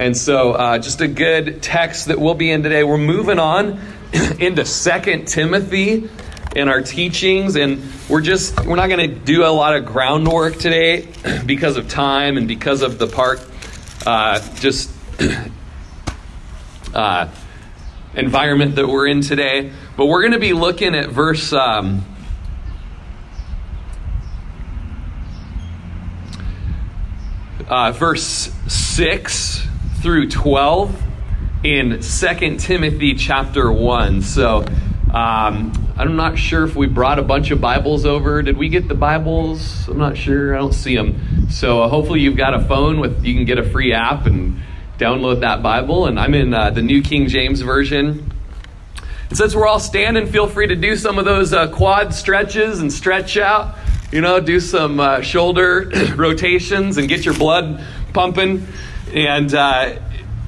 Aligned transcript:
And 0.00 0.16
so, 0.16 0.52
uh, 0.52 0.78
just 0.78 1.02
a 1.02 1.08
good 1.08 1.62
text 1.62 2.06
that 2.06 2.18
we'll 2.18 2.32
be 2.32 2.50
in 2.50 2.62
today. 2.62 2.84
We're 2.84 2.96
moving 2.96 3.38
on 3.38 3.78
into 4.38 4.64
Second 4.64 5.28
Timothy 5.28 6.08
in 6.56 6.68
our 6.70 6.80
teachings, 6.80 7.54
and 7.54 7.82
we're 8.08 8.22
just 8.22 8.64
we're 8.64 8.76
not 8.76 8.88
going 8.88 9.10
to 9.10 9.14
do 9.14 9.44
a 9.44 9.52
lot 9.52 9.76
of 9.76 9.84
groundwork 9.84 10.56
today 10.56 11.06
because 11.44 11.76
of 11.76 11.86
time 11.86 12.38
and 12.38 12.48
because 12.48 12.80
of 12.80 12.98
the 12.98 13.06
park. 13.08 13.40
uh, 14.06 14.40
just 14.54 14.90
uh, 16.94 17.28
environment 18.14 18.76
that 18.76 18.88
we're 18.88 19.06
in 19.06 19.20
today. 19.20 19.70
But 19.98 20.06
we're 20.06 20.22
going 20.22 20.32
to 20.32 20.38
be 20.38 20.54
looking 20.54 20.94
at 20.94 21.10
verse. 21.10 21.52
Um, 21.52 22.06
uh, 27.68 27.92
verse 27.92 28.50
6 28.66 29.66
through 30.00 30.30
12 30.30 31.02
in 31.62 32.00
2 32.00 32.56
Timothy 32.56 33.14
chapter 33.14 33.70
1. 33.70 34.22
So 34.22 34.64
um, 35.12 35.72
I'm 35.96 36.16
not 36.16 36.38
sure 36.38 36.64
if 36.64 36.74
we 36.74 36.86
brought 36.86 37.18
a 37.18 37.22
bunch 37.22 37.50
of 37.50 37.60
Bibles 37.60 38.06
over. 38.06 38.40
Did 38.40 38.56
we 38.56 38.70
get 38.70 38.88
the 38.88 38.94
Bibles? 38.94 39.88
I'm 39.88 39.98
not 39.98 40.16
sure. 40.16 40.54
I 40.54 40.58
don't 40.58 40.72
see 40.72 40.96
them. 40.96 41.50
So 41.50 41.82
uh, 41.82 41.88
hopefully 41.88 42.20
you've 42.20 42.36
got 42.36 42.54
a 42.54 42.60
phone 42.60 43.00
with 43.00 43.24
you 43.24 43.34
can 43.34 43.44
get 43.44 43.58
a 43.58 43.70
free 43.70 43.92
app 43.92 44.26
and 44.26 44.62
download 44.98 45.40
that 45.40 45.62
Bible. 45.62 46.06
And 46.06 46.18
I'm 46.18 46.34
in 46.34 46.54
uh, 46.54 46.70
the 46.70 46.82
New 46.82 47.02
King 47.02 47.28
James 47.28 47.60
Version. 47.60 48.32
And 49.28 49.36
since 49.36 49.54
we're 49.54 49.66
all 49.66 49.80
standing, 49.80 50.26
feel 50.26 50.48
free 50.48 50.68
to 50.68 50.76
do 50.76 50.96
some 50.96 51.18
of 51.18 51.26
those 51.26 51.52
uh, 51.52 51.70
quad 51.70 52.14
stretches 52.14 52.80
and 52.80 52.92
stretch 52.92 53.36
out 53.36 53.76
you 54.12 54.20
know, 54.20 54.40
do 54.40 54.58
some 54.58 54.98
uh, 54.98 55.20
shoulder 55.20 55.88
rotations 56.16 56.98
and 56.98 57.08
get 57.08 57.24
your 57.24 57.34
blood 57.34 57.84
pumping. 58.12 58.66
And 59.12 59.52
uh, 59.52 59.98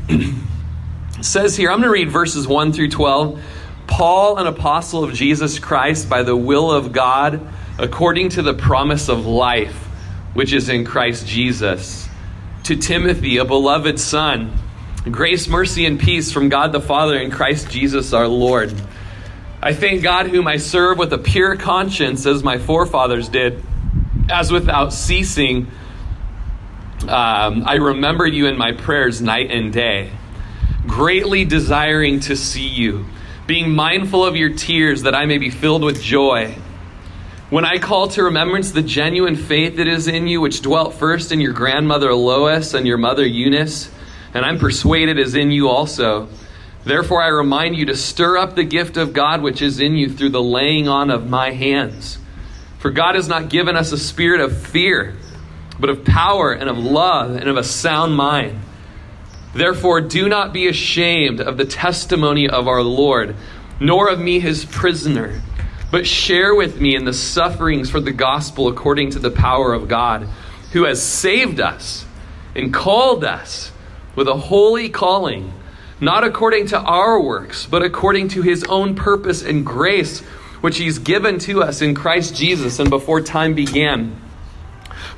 says 1.20 1.56
here, 1.56 1.70
I'm 1.70 1.78
going 1.78 1.88
to 1.88 1.92
read 1.92 2.10
verses 2.10 2.46
1 2.46 2.72
through 2.72 2.90
12. 2.90 3.42
Paul, 3.88 4.38
an 4.38 4.46
apostle 4.46 5.02
of 5.02 5.12
Jesus 5.14 5.58
Christ, 5.58 6.08
by 6.08 6.22
the 6.22 6.36
will 6.36 6.70
of 6.70 6.92
God, 6.92 7.46
according 7.78 8.30
to 8.30 8.42
the 8.42 8.54
promise 8.54 9.08
of 9.08 9.27
life, 9.27 9.74
which 10.34 10.52
is 10.52 10.69
in 10.69 10.84
Christ 10.84 11.27
Jesus. 11.27 12.08
To 12.64 12.77
Timothy, 12.77 13.38
a 13.38 13.44
beloved 13.44 13.98
son, 13.98 14.52
grace, 15.10 15.48
mercy, 15.48 15.84
and 15.84 15.98
peace 15.98 16.30
from 16.30 16.48
God 16.48 16.70
the 16.70 16.80
Father 16.80 17.19
and 17.19 17.32
Christ 17.32 17.69
Jesus 17.69 18.12
our 18.12 18.28
Lord. 18.28 18.72
I 19.60 19.74
thank 19.74 20.02
God, 20.02 20.28
whom 20.28 20.47
I 20.47 20.58
serve 20.58 20.98
with 20.98 21.12
a 21.12 21.19
pure 21.19 21.56
conscience, 21.56 22.26
as 22.26 22.44
my 22.44 22.58
forefathers 22.58 23.28
did, 23.28 23.62
as 24.28 24.52
without 24.52 24.92
ceasing. 24.92 25.66
Um, 27.05 27.64
I 27.67 27.75
remember 27.75 28.27
you 28.27 28.47
in 28.47 28.56
my 28.56 28.72
prayers 28.72 29.20
night 29.20 29.50
and 29.50 29.72
day, 29.72 30.12
greatly 30.86 31.44
desiring 31.44 32.20
to 32.20 32.36
see 32.36 32.67
you, 32.67 33.06
being 33.47 33.75
mindful 33.75 34.25
of 34.25 34.36
your 34.36 34.50
tears, 34.50 35.03
that 35.03 35.14
I 35.14 35.27
may 35.27 35.39
be 35.39 35.50
filled 35.50 35.83
with 35.83 36.00
joy. 36.00 36.55
When 37.50 37.64
I 37.64 37.78
call 37.78 38.09
to 38.09 38.22
remembrance 38.22 38.70
the 38.70 38.83
genuine 38.83 39.36
faith 39.36 39.77
that 39.77 39.89
is 39.89 40.09
in 40.09 40.27
you, 40.27 40.41
which 40.41 40.62
dwelt 40.62 40.94
first 40.94 41.33
in 41.33 41.41
your 41.41 41.53
grandmother 41.53 42.14
Lois 42.14 42.72
and 42.72 42.86
your 42.86 42.98
mother 42.98 43.27
Eunice, 43.27 43.91
and 44.33 44.44
I'm 44.44 44.59
persuaded 44.59 45.19
is 45.19 45.34
in 45.34 45.50
you 45.50 45.69
also. 45.69 46.28
Therefore, 46.84 47.22
I 47.22 47.28
remind 47.28 47.77
you 47.77 47.87
to 47.87 47.97
stir 47.97 48.39
up 48.39 48.55
the 48.55 48.64
gift 48.64 48.97
of 48.97 49.12
God 49.12 49.42
which 49.42 49.61
is 49.61 49.81
in 49.81 49.97
you 49.97 50.09
through 50.09 50.31
the 50.31 50.42
laying 50.42 50.89
on 50.89 51.11
of 51.11 51.28
my 51.28 51.50
hands. 51.50 52.19
For 52.78 52.91
God 52.91 53.14
has 53.14 53.28
not 53.28 53.50
given 53.50 53.77
us 53.77 53.92
a 53.92 53.98
spirit 53.98 54.41
of 54.41 54.56
fear, 54.56 55.14
but 55.83 55.91
of 55.91 56.05
power 56.05 56.52
and 56.52 56.70
of 56.70 56.78
love 56.78 57.34
and 57.34 57.48
of 57.48 57.56
a 57.56 57.64
sound 57.64 58.14
mind. 58.14 58.61
Therefore, 59.52 60.00
do 60.00 60.28
not 60.28 60.52
be 60.52 60.69
ashamed 60.69 61.41
of 61.41 61.56
the 61.56 61.64
testimony 61.64 62.48
of 62.48 62.69
our 62.69 62.83
Lord, 62.83 63.34
nor 63.80 64.08
of 64.08 64.20
me, 64.20 64.38
his 64.38 64.64
prisoner, 64.64 65.42
but 65.91 66.06
share 66.06 66.55
with 66.55 66.80
me 66.80 66.94
in 66.94 67.05
the 67.05 67.12
sufferings 67.12 67.91
for 67.91 68.00
the 68.00 68.12
gospel 68.12 68.69
according 68.69 69.10
to 69.10 69.19
the 69.19 69.32
power 69.32 69.75
of 69.75 69.88
God, 69.88 70.28
who 70.72 70.84
has 70.84 71.03
saved 71.03 71.59
us 71.59 72.06
and 72.54 72.72
called 72.72 73.25
us 73.25 73.72
with 74.14 74.28
a 74.28 74.37
holy 74.37 74.88
calling 74.88 75.53
not 76.00 76.25
according 76.25 76.66
to 76.66 76.78
our 76.78 77.20
works, 77.20 77.66
but 77.66 77.82
according 77.82 78.26
to 78.26 78.43
his 78.43 78.64
own 78.64 78.94
purpose 78.97 79.43
and 79.43 79.64
grace, 79.64 80.20
which 80.60 80.78
he's 80.78 80.99
given 80.99 81.38
to 81.41 81.62
us 81.62 81.81
in 81.81 81.94
Christ 81.94 82.34
Jesus 82.34 82.81
and 82.81 82.91
before 82.91 83.20
time 83.20 83.54
began, 83.54 84.16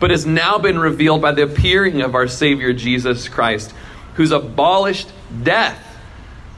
but 0.01 0.11
has 0.11 0.27
now 0.27 0.59
been 0.59 0.79
revealed 0.79 1.23
by 1.23 1.33
the 1.33 1.43
appearing 1.43 2.03
of 2.03 2.15
our 2.15 2.29
Savior 2.29 2.73
Jesus 2.73 3.29
Christ, 3.29 3.73
who's 4.15 4.31
abolished 4.31 5.11
death 5.43 5.81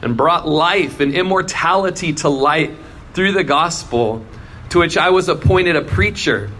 and 0.03 0.17
brought 0.17 0.47
life 0.47 1.01
and 1.01 1.15
immortality 1.15 2.13
to 2.13 2.29
light 2.29 2.73
through 3.15 3.33
the 3.33 3.45
gospel, 3.45 4.25
to 4.71 4.79
which 4.81 4.97
I 4.97 5.11
was 5.11 5.29
appointed 5.29 5.77
a 5.77 5.83
preacher, 5.83 6.51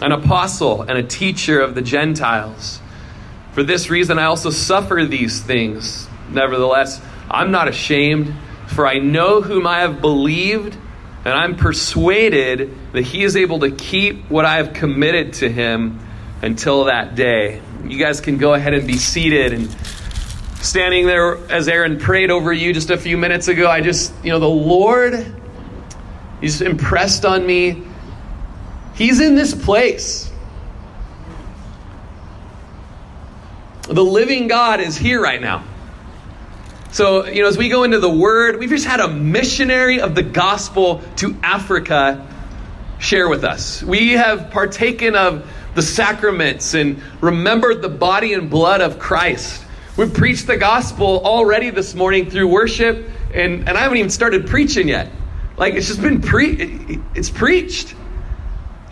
an 0.00 0.12
apostle, 0.12 0.82
and 0.82 0.98
a 0.98 1.02
teacher 1.02 1.60
of 1.60 1.74
the 1.74 1.82
Gentiles. 1.82 2.80
For 3.52 3.62
this 3.62 3.90
reason, 3.90 4.18
I 4.18 4.24
also 4.24 4.50
suffer 4.50 5.04
these 5.04 5.40
things. 5.40 6.08
Nevertheless, 6.30 7.00
I'm 7.30 7.50
not 7.50 7.68
ashamed, 7.68 8.34
for 8.66 8.86
I 8.86 8.98
know 8.98 9.40
whom 9.42 9.66
I 9.66 9.80
have 9.80 10.00
believed, 10.00 10.76
and 11.24 11.32
I'm 11.32 11.56
persuaded 11.56 12.74
that 12.92 13.02
he 13.02 13.22
is 13.24 13.36
able 13.36 13.60
to 13.60 13.70
keep 13.70 14.30
what 14.30 14.44
I 14.44 14.56
have 14.56 14.74
committed 14.74 15.34
to 15.34 15.48
him 15.50 16.00
until 16.42 16.84
that 16.84 17.14
day. 17.14 17.62
You 17.84 17.98
guys 17.98 18.20
can 18.20 18.38
go 18.38 18.54
ahead 18.54 18.74
and 18.74 18.86
be 18.86 18.98
seated 18.98 19.52
and 19.52 19.70
standing 20.60 21.06
there 21.06 21.36
as 21.50 21.68
Aaron 21.68 21.98
prayed 21.98 22.30
over 22.30 22.52
you 22.52 22.72
just 22.72 22.90
a 22.90 22.96
few 22.96 23.16
minutes 23.16 23.48
ago. 23.48 23.68
I 23.68 23.80
just, 23.80 24.12
you 24.24 24.30
know, 24.30 24.38
the 24.38 24.48
Lord, 24.48 25.34
He's 26.44 26.60
impressed 26.60 27.24
on 27.24 27.46
me. 27.46 27.82
He's 28.94 29.20
in 29.20 29.34
this 29.34 29.54
place. 29.54 30.30
The 33.82 34.04
living 34.04 34.46
God 34.48 34.80
is 34.80 34.94
here 34.96 35.22
right 35.22 35.40
now. 35.40 35.64
So, 36.94 37.26
you 37.26 37.42
know, 37.42 37.48
as 37.48 37.58
we 37.58 37.70
go 37.70 37.82
into 37.82 37.98
the 37.98 38.08
Word, 38.08 38.60
we've 38.60 38.70
just 38.70 38.86
had 38.86 39.00
a 39.00 39.08
missionary 39.08 40.00
of 40.00 40.14
the 40.14 40.22
gospel 40.22 41.02
to 41.16 41.36
Africa 41.42 42.24
share 43.00 43.28
with 43.28 43.42
us. 43.42 43.82
We 43.82 44.12
have 44.12 44.52
partaken 44.52 45.16
of 45.16 45.44
the 45.74 45.82
sacraments 45.82 46.72
and 46.74 47.02
remembered 47.20 47.82
the 47.82 47.88
body 47.88 48.32
and 48.32 48.48
blood 48.48 48.80
of 48.80 49.00
Christ. 49.00 49.64
We've 49.96 50.14
preached 50.14 50.46
the 50.46 50.56
gospel 50.56 51.20
already 51.24 51.70
this 51.70 51.96
morning 51.96 52.30
through 52.30 52.46
worship, 52.46 53.10
and, 53.34 53.68
and 53.68 53.76
I 53.76 53.80
haven't 53.80 53.98
even 53.98 54.10
started 54.10 54.46
preaching 54.46 54.86
yet. 54.86 55.10
Like, 55.56 55.74
it's 55.74 55.88
just 55.88 56.00
been 56.00 56.22
pre- 56.22 57.00
it's 57.16 57.28
preached. 57.28 57.92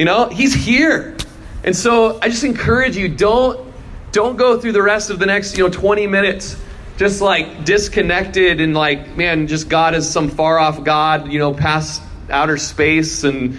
You 0.00 0.06
know, 0.06 0.28
he's 0.28 0.52
here. 0.52 1.16
And 1.62 1.76
so 1.76 2.18
I 2.20 2.30
just 2.30 2.42
encourage 2.42 2.96
you, 2.96 3.08
don't 3.08 3.72
don't 4.10 4.36
go 4.36 4.60
through 4.60 4.72
the 4.72 4.82
rest 4.82 5.08
of 5.08 5.20
the 5.20 5.26
next, 5.26 5.56
you 5.56 5.62
know, 5.64 5.70
20 5.70 6.08
minutes 6.08 6.61
just 6.96 7.20
like 7.20 7.64
disconnected 7.64 8.60
and 8.60 8.74
like, 8.74 9.16
man, 9.16 9.46
just 9.46 9.68
God 9.68 9.94
is 9.94 10.08
some 10.08 10.28
far 10.28 10.58
off 10.58 10.84
God, 10.84 11.30
you 11.30 11.38
know, 11.38 11.54
past 11.54 12.02
outer 12.30 12.56
space 12.56 13.24
and 13.24 13.58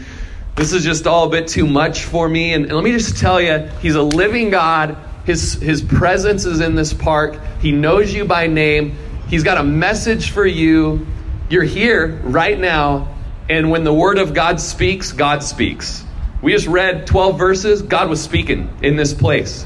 this 0.55 0.71
is 0.71 0.83
just 0.83 1.07
all 1.07 1.27
a 1.27 1.29
bit 1.29 1.47
too 1.47 1.65
much 1.65 2.03
for 2.03 2.29
me. 2.29 2.53
And, 2.53 2.65
and 2.65 2.73
let 2.73 2.83
me 2.83 2.91
just 2.91 3.17
tell 3.17 3.41
you, 3.41 3.69
He's 3.81 3.95
a 3.95 4.03
living 4.03 4.49
God. 4.49 4.97
His, 5.25 5.53
his 5.53 5.81
presence 5.81 6.45
is 6.45 6.59
in 6.59 6.75
this 6.75 6.93
park. 6.93 7.39
He 7.59 7.71
knows 7.71 8.13
you 8.13 8.25
by 8.25 8.47
name. 8.47 8.97
He's 9.29 9.43
got 9.43 9.57
a 9.57 9.63
message 9.63 10.31
for 10.31 10.45
you. 10.45 11.07
You're 11.49 11.63
here 11.63 12.07
right 12.23 12.59
now. 12.59 13.15
And 13.49 13.71
when 13.71 13.83
the 13.83 13.93
Word 13.93 14.17
of 14.17 14.33
God 14.33 14.59
speaks, 14.59 15.11
God 15.11 15.43
speaks. 15.43 16.03
We 16.41 16.51
just 16.51 16.67
read 16.67 17.07
12 17.07 17.37
verses. 17.37 17.81
God 17.81 18.09
was 18.09 18.21
speaking 18.21 18.69
in 18.81 18.95
this 18.95 19.13
place. 19.13 19.65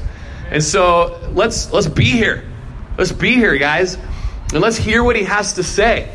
And 0.50 0.62
so 0.62 1.20
let's 1.34 1.72
let's 1.72 1.88
be 1.88 2.04
here. 2.04 2.44
Let's 2.98 3.12
be 3.12 3.34
here, 3.34 3.56
guys, 3.56 3.94
and 4.52 4.60
let's 4.60 4.76
hear 4.76 5.04
what 5.04 5.14
he 5.14 5.22
has 5.22 5.54
to 5.54 5.62
say. 5.62 6.12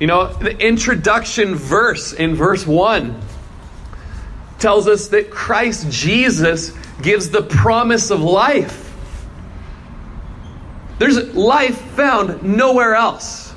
You 0.00 0.08
know, 0.08 0.32
the 0.32 0.58
introduction 0.58 1.54
verse 1.54 2.12
in 2.12 2.34
verse 2.34 2.66
1 2.66 3.18
tells 4.58 4.88
us 4.88 5.08
that 5.08 5.30
Christ 5.30 5.88
Jesus 5.88 6.72
gives 7.00 7.30
the 7.30 7.42
promise 7.42 8.10
of 8.10 8.20
life. 8.22 8.92
There's 10.98 11.32
life 11.36 11.80
found 11.92 12.42
nowhere 12.42 12.96
else. 12.96 13.54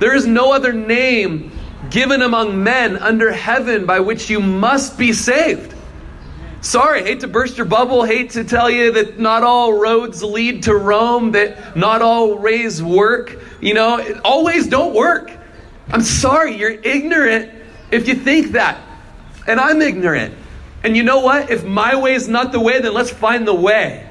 There 0.00 0.16
is 0.16 0.26
no 0.26 0.52
other 0.52 0.72
name 0.72 1.52
given 1.90 2.22
among 2.22 2.64
men 2.64 2.96
under 2.96 3.30
heaven 3.30 3.86
by 3.86 4.00
which 4.00 4.28
you 4.28 4.40
must 4.40 4.98
be 4.98 5.12
saved. 5.12 5.72
Sorry, 6.62 7.02
hate 7.02 7.20
to 7.20 7.26
burst 7.26 7.56
your 7.56 7.66
bubble, 7.66 8.04
hate 8.04 8.30
to 8.30 8.44
tell 8.44 8.70
you 8.70 8.92
that 8.92 9.18
not 9.18 9.42
all 9.42 9.72
roads 9.72 10.22
lead 10.22 10.62
to 10.62 10.76
Rome, 10.76 11.32
that 11.32 11.76
not 11.76 12.02
all 12.02 12.38
ways 12.38 12.80
work. 12.80 13.36
You 13.60 13.74
know, 13.74 14.20
always 14.24 14.68
don't 14.68 14.94
work. 14.94 15.32
I'm 15.88 16.02
sorry, 16.02 16.56
you're 16.56 16.70
ignorant 16.70 17.50
if 17.90 18.06
you 18.06 18.14
think 18.14 18.52
that. 18.52 18.80
And 19.44 19.58
I'm 19.58 19.82
ignorant. 19.82 20.36
And 20.84 20.96
you 20.96 21.02
know 21.02 21.18
what? 21.18 21.50
If 21.50 21.64
my 21.64 21.96
way 21.96 22.14
is 22.14 22.28
not 22.28 22.52
the 22.52 22.60
way, 22.60 22.80
then 22.80 22.94
let's 22.94 23.10
find 23.10 23.44
the 23.46 23.52
way. 23.52 24.08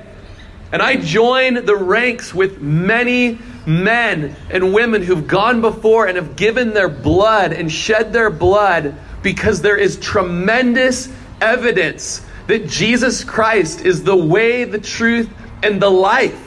And 0.74 0.81
I 0.81 0.98
join 0.98 1.65
the 1.65 1.77
ranks 1.77 2.33
with 2.33 2.62
many 2.62 3.39
men 3.65 4.36
and 4.50 4.74
women 4.74 5.03
who've 5.03 5.25
gone 5.25 5.62
before 5.62 6.07
and 6.07 6.18
have 6.18 6.36
given 6.36 6.74
their 6.74 6.89
blood 6.89 7.53
and 7.53 7.71
shed 7.71 8.12
their 8.12 8.30
blood 8.30 8.94
because 9.24 9.62
there 9.62 9.77
is 9.77 9.98
tremendous 9.98 11.07
evidence 11.39 12.25
that 12.47 12.67
Jesus 12.67 13.23
Christ 13.23 13.85
is 13.85 14.03
the 14.03 14.15
way, 14.15 14.63
the 14.63 14.79
truth, 14.79 15.29
and 15.63 15.81
the 15.81 15.89
life. 15.89 16.39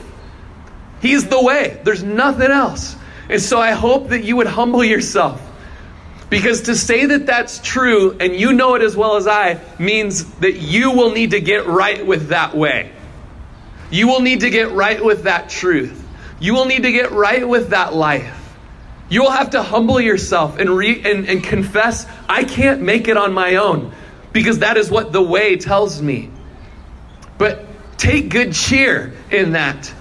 He's 1.01 1.27
the 1.27 1.41
way. 1.41 1.79
There's 1.83 2.03
nothing 2.03 2.51
else. 2.51 2.95
And 3.29 3.41
so 3.41 3.59
I 3.59 3.71
hope 3.71 4.09
that 4.09 4.23
you 4.23 4.37
would 4.37 4.47
humble 4.47 4.83
yourself. 4.83 5.41
Because 6.29 6.63
to 6.63 6.75
say 6.75 7.05
that 7.05 7.27
that's 7.27 7.59
true, 7.59 8.17
and 8.19 8.35
you 8.35 8.53
know 8.53 8.75
it 8.75 8.81
as 8.81 8.95
well 8.95 9.15
as 9.15 9.27
I, 9.27 9.59
means 9.79 10.25
that 10.35 10.55
you 10.55 10.91
will 10.91 11.11
need 11.11 11.31
to 11.31 11.39
get 11.39 11.67
right 11.67 12.05
with 12.05 12.29
that 12.29 12.55
way. 12.55 12.91
You 13.91 14.07
will 14.07 14.21
need 14.21 14.41
to 14.41 14.49
get 14.49 14.71
right 14.71 15.03
with 15.03 15.23
that 15.23 15.49
truth. 15.49 16.03
You 16.39 16.53
will 16.53 16.65
need 16.65 16.83
to 16.83 16.91
get 16.91 17.11
right 17.11 17.47
with 17.47 17.69
that 17.69 17.93
life. 17.93 18.41
You 19.07 19.21
will 19.21 19.31
have 19.31 19.51
to 19.51 19.61
humble 19.61 20.01
yourself 20.01 20.57
and, 20.57 20.69
re- 20.69 21.01
and, 21.05 21.29
and 21.29 21.43
confess, 21.43 22.07
I 22.27 22.43
can't 22.43 22.81
make 22.81 23.07
it 23.07 23.17
on 23.17 23.33
my 23.33 23.55
own, 23.57 23.93
because 24.35 24.59
that 24.59 24.75
is 24.75 24.91
what 24.91 25.13
the 25.13 25.21
way 25.21 25.55
tells 25.55 26.01
me. 26.01 26.29
But 27.37 27.65
take 27.97 28.27
good 28.27 28.51
cheer 28.51 29.13
in 29.31 29.53
that, 29.53 29.93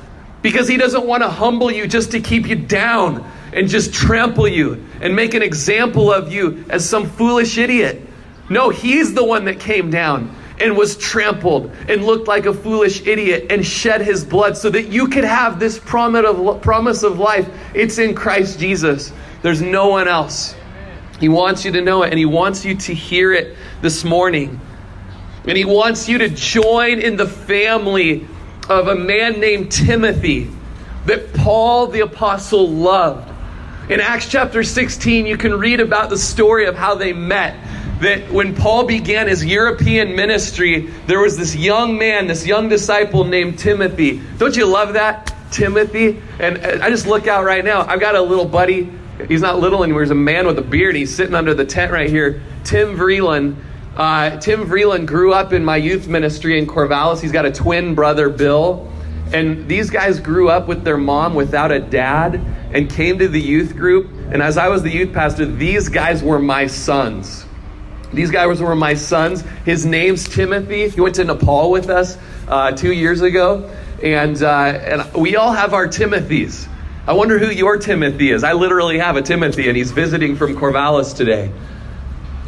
because 0.43 0.67
He 0.67 0.77
doesn't 0.77 1.07
want 1.07 1.23
to 1.23 1.29
humble 1.29 1.71
you 1.71 1.87
just 1.87 2.11
to 2.11 2.21
keep 2.21 2.49
you 2.49 2.57
down 2.57 3.31
and 3.53 3.69
just 3.69 3.95
trample 3.95 4.49
you 4.49 4.85
and 5.01 5.15
make 5.15 5.35
an 5.35 5.43
example 5.43 6.13
of 6.13 6.33
you 6.33 6.65
as 6.69 6.85
some 6.87 7.09
foolish 7.09 7.57
idiot. 7.59 8.03
No, 8.51 8.71
He's 8.71 9.15
the 9.15 9.25
one 9.25 9.45
that 9.45 9.61
came 9.61 9.91
down 9.91 10.35
and 10.59 10.77
was 10.77 10.97
trampled 10.97 11.71
and 11.89 12.05
looked 12.05 12.27
like 12.27 12.47
a 12.47 12.53
foolish 12.53 13.07
idiot 13.07 13.47
and 13.51 13.65
shed 13.65 14.01
his 14.01 14.25
blood 14.25 14.57
so 14.57 14.69
that 14.69 14.89
you 14.89 15.07
could 15.07 15.23
have 15.23 15.61
this 15.61 15.79
promise 15.79 17.05
of 17.05 17.19
life. 17.21 17.49
It's 17.73 17.99
in 17.99 18.17
Christ 18.17 18.59
Jesus. 18.59 19.13
There's 19.43 19.63
no 19.63 19.91
one 19.91 20.09
else. 20.09 20.57
He 21.21 21.29
wants 21.29 21.65
you 21.65 21.73
to 21.73 21.81
know 21.81 22.03
it 22.03 22.11
and 22.11 22.19
he 22.19 22.27
wants 22.27 22.65
you 22.65 22.75
to 22.77 22.95
hear 22.95 23.33
it 23.33 23.57
this 23.81 24.05
morning. 24.05 24.61
And 25.47 25.57
he 25.57 25.65
wants 25.65 26.09
you 26.09 26.19
to 26.19 26.29
join 26.29 27.01
in 27.01 27.17
the 27.17 27.27
family 27.27 28.27
of 28.69 28.89
a 28.89 28.95
man 28.95 29.41
named 29.41 29.71
Timothy 29.71 30.51
that 31.07 31.35
Paul 31.35 31.89
the 31.89 32.01
Apostle 32.01 32.69
loved. 32.69 33.31
In 33.91 34.01
Acts 34.01 34.31
chapter 34.31 34.63
16, 34.63 35.27
you 35.27 35.37
can 35.37 35.55
read 35.55 35.81
about 35.81 36.09
the 36.09 36.17
story 36.17 36.65
of 36.67 36.75
how 36.75 36.95
they 36.95 37.13
met 37.13 37.55
that 38.01 38.31
when 38.31 38.55
Paul 38.55 38.85
began 38.85 39.29
his 39.29 39.45
European 39.45 40.17
ministry, 40.17 40.87
there 41.07 41.21
was 41.21 41.37
this 41.37 41.55
young 41.55 41.97
man, 41.97 42.27
this 42.27 42.47
young 42.47 42.69
disciple 42.69 43.25
named 43.25 43.59
Timothy. 43.59 44.21
Don't 44.39 44.57
you 44.57 44.67
love 44.67 44.95
that? 44.95 45.35
Timothy. 45.51 46.21
And 46.39 46.59
uh, 46.59 46.79
I 46.83 46.91
just 46.91 47.07
look 47.07 47.29
out 47.29 47.45
right 47.45 47.65
now. 47.65 47.83
I've 47.83 48.01
got 48.01 48.15
a 48.15 48.21
little 48.21 48.45
buddy. 48.45 48.91
He's 49.29 49.41
not 49.41 49.59
little 49.59 49.83
anymore. 49.85 50.03
He's 50.03 50.11
a 50.11 50.15
man 50.15 50.47
with 50.47 50.59
a 50.59 50.63
beard. 50.63 50.97
He's 50.97 51.15
sitting 51.15 51.35
under 51.35 51.55
the 51.55 51.65
tent 51.65 51.93
right 51.93 52.11
here. 52.11 52.43
Tim 52.65 52.97
Vreeland. 52.97 53.57
Uh, 53.97 54.39
Tim 54.39 54.67
Vreeland 54.67 55.07
grew 55.07 55.33
up 55.33 55.53
in 55.53 55.65
my 55.65 55.77
youth 55.77 56.09
ministry 56.09 56.59
in 56.59 56.67
Corvallis. 56.67 57.21
He's 57.21 57.31
got 57.31 57.47
a 57.47 57.53
twin 57.53 57.95
brother, 57.95 58.29
Bill. 58.29 58.91
And 59.33 59.69
these 59.69 59.89
guys 59.89 60.21
grew 60.21 60.49
up 60.49 60.67
with 60.69 60.85
their 60.85 60.97
mom 60.97 61.35
without 61.35 61.71
a 61.73 61.81
dad 61.81 62.35
and 62.73 62.91
came 62.91 63.19
to 63.21 63.29
the 63.29 63.41
youth 63.41 63.77
group. 63.77 64.11
And 64.33 64.43
as 64.43 64.59
I 64.59 64.69
was 64.69 64.83
the 64.83 64.91
youth 64.91 65.13
pastor, 65.13 65.47
these 65.47 65.89
guys 65.89 66.23
were 66.23 66.39
my 66.39 66.67
sons. 66.67 67.45
These 68.13 68.31
guys 68.31 68.61
were 68.61 68.77
my 68.77 68.95
sons. 68.95 69.43
His 69.65 69.87
name's 69.87 70.29
Timothy. 70.29 70.89
He 70.89 71.01
went 71.01 71.17
to 71.17 71.25
Nepal 71.25 71.71
with 71.71 71.89
us 71.89 72.19
uh, 72.49 72.73
two 72.73 72.93
years 72.93 73.23
ago. 73.23 73.71
And, 74.03 74.41
uh, 74.43 74.49
and 74.49 75.15
we 75.15 75.37
all 75.37 75.53
have 75.53 75.73
our 75.73 75.87
Timothys. 75.87 76.69
I 77.06 77.12
wonder 77.12 77.39
who 77.39 77.51
your 77.51 77.77
Timothy 77.77 78.31
is. 78.31 78.45
I 78.45 78.55
literally 78.55 78.97
have 78.97 79.17
a 79.17 79.23
Timothy, 79.23 79.69
and 79.69 79.77
he's 79.77 79.91
visiting 79.91 80.37
from 80.37 80.56
Corvallis 80.56 81.15
today. 81.15 81.53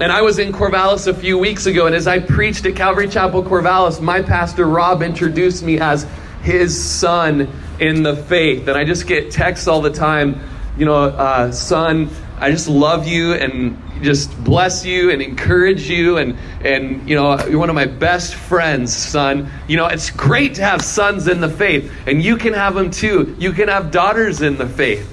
And 0.01 0.11
I 0.11 0.23
was 0.23 0.39
in 0.39 0.51
Corvallis 0.51 1.07
a 1.07 1.13
few 1.13 1.37
weeks 1.37 1.67
ago, 1.67 1.85
and 1.87 1.95
as 1.95 2.07
I 2.07 2.21
preached 2.21 2.65
at 2.65 2.75
Calvary 2.75 3.07
Chapel 3.07 3.43
Corvallis, 3.43 4.01
my 4.01 4.23
pastor 4.23 4.65
Rob 4.65 5.03
introduced 5.03 5.63
me 5.63 5.79
as 5.79 6.07
his 6.43 6.83
son 6.83 7.51
in 7.81 8.03
the 8.03 8.17
faith. 8.17 8.67
And 8.67 8.79
I 8.79 8.85
just 8.85 9.07
get 9.07 9.31
texts 9.31 9.69
all 9.69 9.83
the 9.83 9.91
time, 9.91 10.41
you 10.79 10.87
know, 10.87 10.95
uh, 10.95 11.53
son, 11.53 12.09
I 12.39 12.51
just 12.51 12.69
love 12.69 13.07
you 13.07 13.33
and 13.33 13.81
just 14.03 14.45
bless 14.45 14.85
you 14.85 15.11
and 15.11 15.23
encourage 15.23 15.89
you 15.89 16.19
and 16.19 16.37
and 16.63 17.09
you 17.09 17.17
know 17.17 17.43
you're 17.47 17.59
one 17.59 17.71
of 17.71 17.75
my 17.75 17.87
best 17.87 18.35
friends 18.35 18.95
son. 18.95 19.51
You 19.69 19.79
know 19.79 19.87
it's 19.87 20.11
great 20.11 20.57
to 20.57 20.63
have 20.63 20.83
sons 20.83 21.29
in 21.29 21.41
the 21.41 21.49
faith 21.49 21.91
and 22.07 22.23
you 22.23 22.37
can 22.37 22.53
have 22.53 22.75
them 22.75 22.91
too. 22.91 23.35
You 23.39 23.53
can 23.53 23.69
have 23.69 23.91
daughters 23.91 24.43
in 24.43 24.59
the 24.59 24.69
faith. 24.69 25.13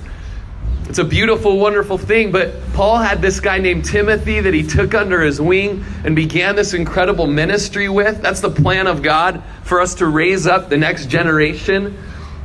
It's 0.89 0.99
a 0.99 1.05
beautiful 1.05 1.57
wonderful 1.59 1.97
thing 1.97 2.31
but 2.31 2.53
paul 2.73 2.97
had 2.97 3.21
this 3.21 3.39
guy 3.39 3.57
named 3.57 3.85
timothy 3.85 4.41
that 4.41 4.53
he 4.53 4.63
took 4.63 4.93
under 4.93 5.21
his 5.21 5.39
wing 5.39 5.85
and 6.03 6.15
began 6.15 6.57
this 6.57 6.73
incredible 6.73 7.25
ministry 7.25 7.87
with. 7.87 8.21
That's 8.21 8.41
the 8.41 8.51
plan 8.51 8.87
of 8.87 9.01
god 9.01 9.41
for 9.63 9.79
us 9.79 9.95
to 9.95 10.07
raise 10.07 10.45
up 10.45 10.69
the 10.69 10.77
next 10.77 11.05
generation 11.05 11.97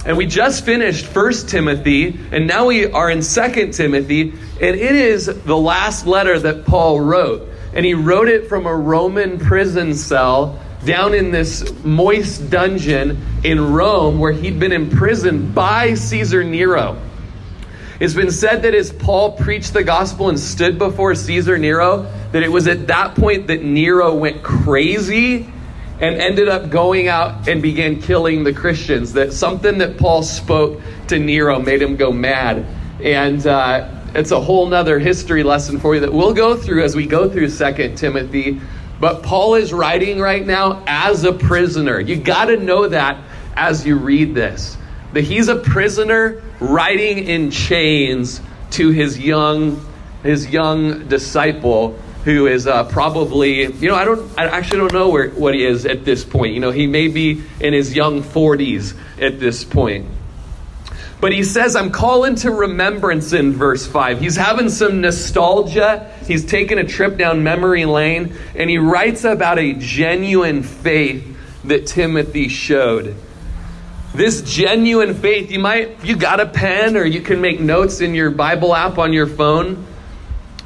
and 0.08 0.16
we 0.16 0.24
just 0.24 0.64
finished 0.64 1.04
First 1.04 1.50
Timothy, 1.50 2.18
and 2.32 2.46
now 2.46 2.64
we 2.64 2.90
are 2.90 3.10
in 3.10 3.22
Second 3.22 3.74
Timothy, 3.74 4.30
and 4.30 4.74
it 4.74 4.94
is 4.94 5.26
the 5.26 5.56
last 5.56 6.06
letter 6.06 6.38
that 6.38 6.64
Paul 6.64 6.98
wrote. 6.98 7.46
And 7.74 7.84
he 7.84 7.92
wrote 7.92 8.28
it 8.28 8.48
from 8.48 8.64
a 8.64 8.74
Roman 8.74 9.38
prison 9.38 9.94
cell 9.94 10.58
down 10.82 11.12
in 11.12 11.30
this 11.30 11.84
moist 11.84 12.48
dungeon 12.48 13.22
in 13.44 13.74
Rome 13.74 14.18
where 14.18 14.32
he'd 14.32 14.58
been 14.58 14.72
imprisoned 14.72 15.54
by 15.54 15.92
Caesar 15.92 16.42
Nero. 16.42 16.98
It's 18.00 18.14
been 18.14 18.30
said 18.30 18.62
that 18.62 18.74
as 18.74 18.90
Paul 18.90 19.32
preached 19.32 19.74
the 19.74 19.84
gospel 19.84 20.30
and 20.30 20.40
stood 20.40 20.78
before 20.78 21.14
Caesar 21.16 21.58
Nero, 21.58 22.10
that 22.32 22.42
it 22.42 22.50
was 22.50 22.66
at 22.66 22.86
that 22.86 23.14
point 23.14 23.48
that 23.48 23.62
Nero 23.62 24.14
went 24.14 24.42
crazy 24.42 25.52
and 26.00 26.16
ended 26.16 26.48
up 26.48 26.70
going 26.70 27.08
out 27.08 27.48
and 27.48 27.60
began 27.60 28.00
killing 28.00 28.44
the 28.44 28.52
Christians. 28.52 29.14
That 29.14 29.32
something 29.32 29.78
that 29.78 29.98
Paul 29.98 30.22
spoke 30.22 30.80
to 31.08 31.18
Nero 31.18 31.58
made 31.58 31.82
him 31.82 31.96
go 31.96 32.12
mad. 32.12 32.66
And 33.02 33.44
uh, 33.46 33.88
it's 34.14 34.30
a 34.30 34.40
whole 34.40 34.66
nother 34.66 34.98
history 34.98 35.42
lesson 35.42 35.80
for 35.80 35.94
you 35.94 36.00
that 36.00 36.12
we'll 36.12 36.34
go 36.34 36.56
through 36.56 36.84
as 36.84 36.94
we 36.94 37.06
go 37.06 37.28
through 37.28 37.48
Second 37.50 37.96
Timothy. 37.96 38.60
But 39.00 39.22
Paul 39.22 39.54
is 39.54 39.72
writing 39.72 40.18
right 40.18 40.44
now 40.44 40.82
as 40.86 41.24
a 41.24 41.32
prisoner. 41.32 42.00
You 42.00 42.16
got 42.16 42.46
to 42.46 42.56
know 42.56 42.88
that 42.88 43.22
as 43.56 43.86
you 43.86 43.96
read 43.96 44.34
this. 44.34 44.76
That 45.12 45.24
he's 45.24 45.48
a 45.48 45.56
prisoner 45.56 46.42
writing 46.60 47.18
in 47.18 47.50
chains 47.50 48.40
to 48.72 48.90
his 48.90 49.18
young 49.18 49.84
his 50.22 50.48
young 50.50 51.06
disciple 51.06 51.96
who 52.24 52.46
is 52.46 52.66
uh, 52.66 52.84
probably, 52.84 53.72
you 53.72 53.88
know, 53.88 53.94
I 53.94 54.04
don't, 54.04 54.38
I 54.38 54.46
actually 54.46 54.78
don't 54.78 54.92
know 54.92 55.08
where, 55.08 55.30
what 55.30 55.54
he 55.54 55.64
is 55.64 55.86
at 55.86 56.04
this 56.04 56.24
point. 56.24 56.54
You 56.54 56.60
know, 56.60 56.70
he 56.70 56.86
may 56.86 57.08
be 57.08 57.42
in 57.60 57.72
his 57.72 57.94
young 57.94 58.22
40s 58.22 58.96
at 59.20 59.40
this 59.40 59.64
point. 59.64 60.06
But 61.20 61.32
he 61.32 61.42
says, 61.42 61.74
I'm 61.74 61.90
calling 61.90 62.36
to 62.36 62.50
remembrance 62.50 63.32
in 63.32 63.52
verse 63.52 63.86
5. 63.86 64.20
He's 64.20 64.36
having 64.36 64.68
some 64.68 65.00
nostalgia. 65.00 66.12
He's 66.26 66.44
taking 66.44 66.78
a 66.78 66.84
trip 66.84 67.16
down 67.18 67.42
memory 67.42 67.86
lane, 67.86 68.36
and 68.54 68.70
he 68.70 68.78
writes 68.78 69.24
about 69.24 69.58
a 69.58 69.72
genuine 69.72 70.62
faith 70.62 71.36
that 71.64 71.86
Timothy 71.86 72.48
showed. 72.48 73.16
This 74.14 74.42
genuine 74.42 75.14
faith, 75.14 75.50
you 75.50 75.58
might, 75.58 76.04
you 76.04 76.16
got 76.16 76.40
a 76.40 76.46
pen 76.46 76.96
or 76.96 77.04
you 77.04 77.20
can 77.20 77.40
make 77.40 77.60
notes 77.60 78.00
in 78.00 78.14
your 78.14 78.30
Bible 78.30 78.74
app 78.74 78.98
on 78.98 79.12
your 79.12 79.26
phone. 79.26 79.86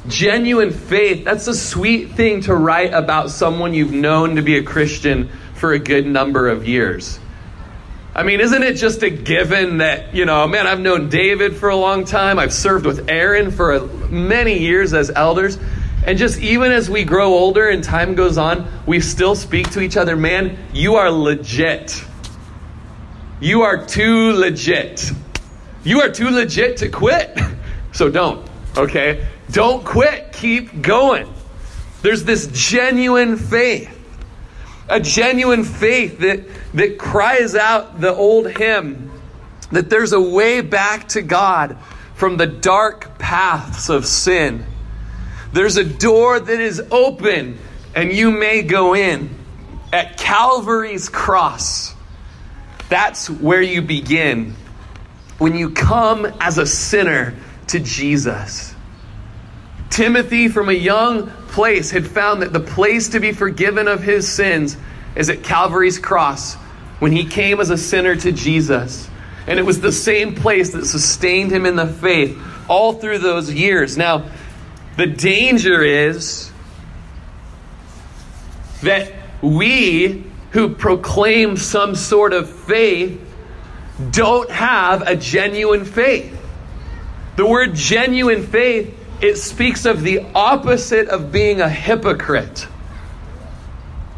Genuine 0.07 0.71
faith, 0.71 1.23
that's 1.23 1.47
a 1.47 1.55
sweet 1.55 2.11
thing 2.11 2.41
to 2.41 2.55
write 2.55 2.93
about 2.93 3.31
someone 3.31 3.73
you've 3.73 3.93
known 3.93 4.35
to 4.35 4.41
be 4.41 4.57
a 4.57 4.63
Christian 4.63 5.29
for 5.55 5.71
a 5.71 5.79
good 5.79 6.05
number 6.05 6.49
of 6.49 6.67
years. 6.67 7.19
I 8.15 8.23
mean, 8.23 8.41
isn't 8.41 8.61
it 8.61 8.73
just 8.75 9.01
a 9.01 9.09
given 9.09 9.77
that, 9.77 10.13
you 10.13 10.25
know, 10.25 10.47
man, 10.47 10.67
I've 10.67 10.79
known 10.79 11.09
David 11.09 11.55
for 11.55 11.69
a 11.69 11.75
long 11.75 12.05
time. 12.05 12.37
I've 12.37 12.53
served 12.53 12.85
with 12.85 13.09
Aaron 13.09 13.49
for 13.49 13.87
many 14.09 14.59
years 14.59 14.93
as 14.93 15.09
elders. 15.09 15.57
And 16.05 16.17
just 16.17 16.39
even 16.39 16.71
as 16.71 16.89
we 16.89 17.05
grow 17.05 17.33
older 17.33 17.69
and 17.69 17.83
time 17.83 18.13
goes 18.13 18.37
on, 18.37 18.67
we 18.85 18.99
still 18.99 19.35
speak 19.35 19.71
to 19.71 19.81
each 19.81 19.97
other. 19.97 20.15
Man, 20.15 20.57
you 20.73 20.95
are 20.95 21.09
legit. 21.09 22.03
You 23.39 23.63
are 23.63 23.83
too 23.83 24.33
legit. 24.33 25.11
You 25.83 26.01
are 26.01 26.09
too 26.09 26.29
legit 26.29 26.77
to 26.77 26.89
quit. 26.89 27.37
So 27.93 28.09
don't, 28.09 28.49
okay? 28.75 29.23
Don't 29.53 29.85
quit, 29.85 30.33
keep 30.33 30.81
going. 30.81 31.31
There's 32.01 32.25
this 32.25 32.47
genuine 32.51 33.37
faith. 33.37 33.89
A 34.89 34.99
genuine 34.99 35.63
faith 35.63 36.19
that, 36.19 36.43
that 36.73 36.97
cries 36.97 37.55
out 37.55 38.01
the 38.01 38.13
old 38.13 38.51
hymn 38.51 39.11
that 39.71 39.89
there's 39.89 40.13
a 40.13 40.21
way 40.21 40.61
back 40.61 41.07
to 41.09 41.21
God 41.21 41.77
from 42.15 42.37
the 42.37 42.45
dark 42.45 43.17
paths 43.17 43.89
of 43.89 44.05
sin. 44.05 44.65
There's 45.51 45.77
a 45.77 45.83
door 45.83 46.39
that 46.39 46.59
is 46.59 46.81
open 46.91 47.57
and 47.95 48.11
you 48.11 48.31
may 48.31 48.63
go 48.63 48.95
in 48.95 49.29
at 49.91 50.17
Calvary's 50.17 51.09
cross. 51.09 51.93
That's 52.89 53.29
where 53.29 53.61
you 53.61 53.81
begin. 53.81 54.55
When 55.37 55.55
you 55.55 55.71
come 55.71 56.25
as 56.39 56.57
a 56.57 56.65
sinner 56.65 57.35
to 57.67 57.79
Jesus. 57.79 58.72
Timothy, 59.93 60.47
from 60.47 60.69
a 60.69 60.73
young 60.73 61.27
place, 61.49 61.91
had 61.91 62.07
found 62.07 62.41
that 62.41 62.51
the 62.51 62.59
place 62.59 63.09
to 63.09 63.19
be 63.19 63.31
forgiven 63.31 63.87
of 63.87 64.01
his 64.01 64.27
sins 64.27 64.75
is 65.15 65.29
at 65.29 65.43
Calvary's 65.43 65.99
cross 65.99 66.55
when 66.97 67.11
he 67.11 67.25
came 67.25 67.59
as 67.59 67.69
a 67.69 67.77
sinner 67.77 68.15
to 68.15 68.31
Jesus. 68.31 69.07
And 69.45 69.59
it 69.59 69.61
was 69.61 69.81
the 69.81 69.91
same 69.91 70.33
place 70.33 70.71
that 70.71 70.87
sustained 70.87 71.51
him 71.51 71.67
in 71.67 71.75
the 71.75 71.85
faith 71.85 72.41
all 72.67 72.93
through 72.93 73.19
those 73.19 73.53
years. 73.53 73.95
Now, 73.95 74.31
the 74.97 75.05
danger 75.05 75.83
is 75.83 76.51
that 78.81 79.13
we 79.43 80.23
who 80.53 80.73
proclaim 80.73 81.55
some 81.55 81.93
sort 81.93 82.33
of 82.33 82.49
faith 82.49 83.21
don't 84.09 84.49
have 84.49 85.03
a 85.03 85.15
genuine 85.15 85.85
faith. 85.85 86.35
The 87.35 87.45
word 87.45 87.75
genuine 87.75 88.47
faith, 88.47 88.97
it 89.21 89.37
speaks 89.37 89.85
of 89.85 90.01
the 90.01 90.25
opposite 90.35 91.07
of 91.07 91.31
being 91.31 91.61
a 91.61 91.69
hypocrite. 91.69 92.67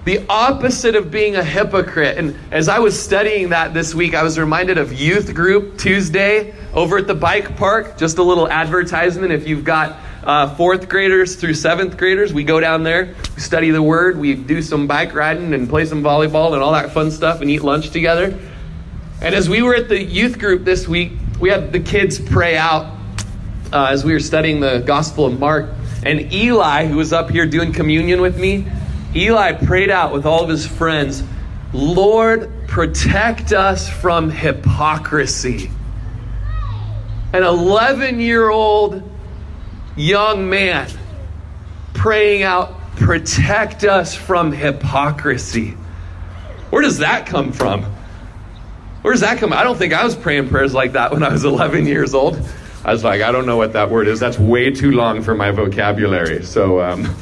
The 0.05 0.25
opposite 0.29 0.95
of 0.95 1.09
being 1.09 1.35
a 1.35 1.43
hypocrite. 1.43 2.17
And 2.17 2.37
as 2.51 2.69
I 2.69 2.79
was 2.79 2.99
studying 2.99 3.49
that 3.49 3.73
this 3.73 3.95
week, 3.95 4.13
I 4.13 4.23
was 4.23 4.37
reminded 4.37 4.77
of 4.77 4.93
youth 4.93 5.33
group 5.33 5.77
Tuesday 5.77 6.53
over 6.73 6.97
at 6.97 7.07
the 7.07 7.15
bike 7.15 7.57
park. 7.57 7.97
Just 7.97 8.17
a 8.19 8.23
little 8.23 8.47
advertisement 8.47 9.31
if 9.31 9.47
you've 9.47 9.63
got 9.63 9.99
uh, 10.23 10.53
fourth 10.55 10.89
graders 10.89 11.35
through 11.35 11.53
seventh 11.53 11.97
graders. 11.97 12.33
We 12.33 12.43
go 12.43 12.59
down 12.59 12.83
there, 12.83 13.15
we 13.35 13.41
study 13.41 13.71
the 13.71 13.81
word, 13.81 14.17
we 14.17 14.33
do 14.33 14.61
some 14.61 14.87
bike 14.87 15.13
riding 15.13 15.53
and 15.53 15.69
play 15.69 15.85
some 15.85 16.01
volleyball 16.03 16.53
and 16.53 16.61
all 16.61 16.73
that 16.73 16.91
fun 16.91 17.11
stuff 17.11 17.41
and 17.41 17.49
eat 17.49 17.63
lunch 17.63 17.91
together. 17.91 18.37
And 19.21 19.33
as 19.33 19.49
we 19.49 19.61
were 19.61 19.75
at 19.75 19.87
the 19.87 20.01
youth 20.01 20.39
group 20.39 20.65
this 20.65 20.87
week, 20.87 21.13
we 21.39 21.49
had 21.49 21.71
the 21.71 21.79
kids 21.79 22.19
pray 22.19 22.57
out 22.57 22.94
uh, 23.71 23.87
as 23.91 24.03
we 24.03 24.13
were 24.13 24.19
studying 24.19 24.59
the 24.59 24.79
Gospel 24.79 25.25
of 25.25 25.39
Mark. 25.39 25.69
And 26.03 26.31
Eli, 26.33 26.85
who 26.85 26.97
was 26.97 27.13
up 27.13 27.29
here 27.29 27.45
doing 27.45 27.73
communion 27.73 28.21
with 28.21 28.39
me, 28.39 28.65
Eli 29.15 29.53
prayed 29.53 29.89
out 29.89 30.13
with 30.13 30.25
all 30.25 30.43
of 30.43 30.49
his 30.49 30.67
friends, 30.67 31.23
Lord, 31.73 32.51
protect 32.67 33.53
us 33.53 33.89
from 33.89 34.29
hypocrisy. 34.29 35.69
An 37.33 37.43
11 37.43 38.19
year 38.19 38.49
old 38.49 39.01
young 39.95 40.49
man 40.49 40.89
praying 41.93 42.43
out, 42.43 42.79
protect 42.97 43.83
us 43.83 44.15
from 44.15 44.51
hypocrisy. 44.51 45.71
Where 46.69 46.81
does 46.81 46.99
that 46.99 47.25
come 47.25 47.51
from? 47.51 47.83
Where 49.01 49.13
does 49.13 49.21
that 49.21 49.37
come? 49.37 49.53
I 49.53 49.63
don't 49.63 49.77
think 49.77 49.93
I 49.93 50.03
was 50.03 50.15
praying 50.15 50.49
prayers 50.49 50.73
like 50.73 50.93
that 50.93 51.11
when 51.11 51.23
I 51.23 51.29
was 51.29 51.45
11 51.45 51.85
years 51.85 52.13
old. 52.13 52.39
I 52.85 52.91
was 52.91 53.03
like, 53.03 53.23
I 53.23 53.31
don't 53.31 53.47
know 53.47 53.57
what 53.57 53.73
that 53.73 53.89
word 53.89 54.07
is. 54.07 54.19
That's 54.19 54.37
way 54.37 54.69
too 54.69 54.91
long 54.91 55.23
for 55.23 55.33
my 55.33 55.49
vocabulary. 55.49 56.43
So, 56.43 56.81
um, 56.81 57.15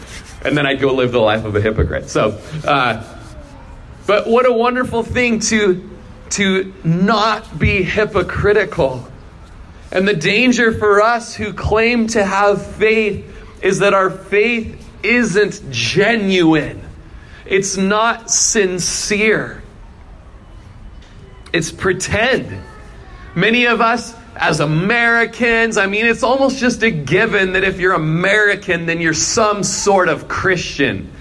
and 0.43 0.58
then 0.58 0.65
I'd 0.65 0.82
go 0.82 0.93
live 0.93 1.13
the 1.13 1.22
life 1.22 1.46
of 1.46 1.55
a 1.55 1.62
hypocrite. 1.62 2.10
So, 2.10 2.38
uh, 2.67 3.01
but 4.05 4.27
what 4.27 4.46
a 4.46 4.51
wonderful 4.51 5.03
thing 5.03 5.39
to 5.39 5.89
to 6.32 6.74
not 6.84 7.58
be 7.58 7.82
hypocritical. 7.82 9.08
And 9.89 10.05
the 10.05 10.15
danger 10.15 10.74
for 10.74 11.01
us 11.01 11.34
who 11.34 11.53
claim 11.53 12.08
to 12.08 12.25
have 12.25 12.65
faith 12.75 13.25
is 13.62 13.79
that 13.79 13.93
our 13.93 14.10
faith 14.10 14.86
isn't 15.01 15.72
genuine. 15.72 16.82
It's 17.46 17.77
not 17.77 18.29
sincere. 18.29 19.63
It's 21.53 21.72
pretend. 21.72 22.62
Many 23.34 23.65
of 23.65 23.79
us 23.79 24.13
as 24.35 24.59
Americans, 24.59 25.77
I 25.77 25.85
mean, 25.85 26.05
it's 26.05 26.23
almost 26.23 26.57
just 26.57 26.81
a 26.83 26.91
given 26.91 27.53
that 27.53 27.63
if 27.63 27.79
you're 27.79 27.93
American, 27.93 28.85
then 28.85 28.99
you're 28.99 29.13
some 29.13 29.63
sort 29.63 30.09
of 30.09 30.27
Christian. 30.27 31.11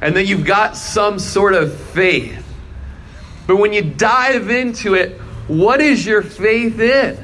And 0.00 0.16
that 0.16 0.26
you've 0.26 0.46
got 0.46 0.76
some 0.76 1.18
sort 1.18 1.54
of 1.54 1.74
faith. 1.74 2.46
But 3.46 3.56
when 3.56 3.72
you 3.72 3.82
dive 3.82 4.50
into 4.50 4.94
it, 4.94 5.18
what 5.48 5.80
is 5.80 6.06
your 6.06 6.22
faith 6.22 6.78
in? 6.78 7.18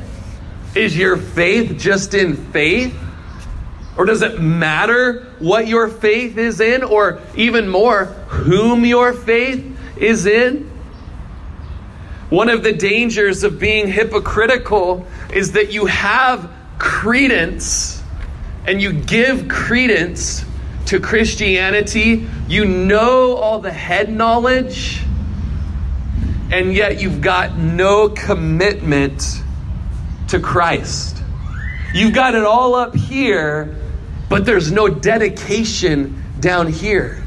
Is 0.74 0.96
your 0.96 1.16
faith 1.16 1.78
just 1.78 2.14
in 2.14 2.36
faith? 2.50 2.94
Or 3.96 4.04
does 4.04 4.22
it 4.22 4.40
matter 4.40 5.32
what 5.38 5.68
your 5.68 5.88
faith 5.88 6.36
is 6.36 6.60
in? 6.60 6.82
Or 6.82 7.20
even 7.34 7.68
more, 7.68 8.06
whom 8.06 8.84
your 8.84 9.12
faith 9.12 9.78
is 9.96 10.26
in? 10.26 10.70
One 12.30 12.48
of 12.48 12.64
the 12.64 12.72
dangers 12.72 13.44
of 13.44 13.60
being 13.60 13.86
hypocritical 13.86 15.06
is 15.32 15.52
that 15.52 15.72
you 15.72 15.86
have 15.86 16.50
credence 16.78 18.02
and 18.66 18.82
you 18.82 18.92
give 18.92 19.48
credence 19.48 20.44
to 20.86 20.98
Christianity. 20.98 22.26
You 22.48 22.64
know 22.64 23.36
all 23.36 23.60
the 23.60 23.72
head 23.72 24.12
knowledge, 24.12 25.02
and 26.50 26.74
yet 26.74 27.00
you've 27.00 27.20
got 27.20 27.56
no 27.56 28.08
commitment 28.08 29.42
to 30.28 30.40
Christ. 30.40 31.22
You've 31.94 32.14
got 32.14 32.34
it 32.34 32.42
all 32.42 32.74
up 32.74 32.94
here, 32.94 33.76
but 34.28 34.44
there's 34.44 34.72
no 34.72 34.88
dedication 34.88 36.22
down 36.40 36.66
here. 36.66 37.22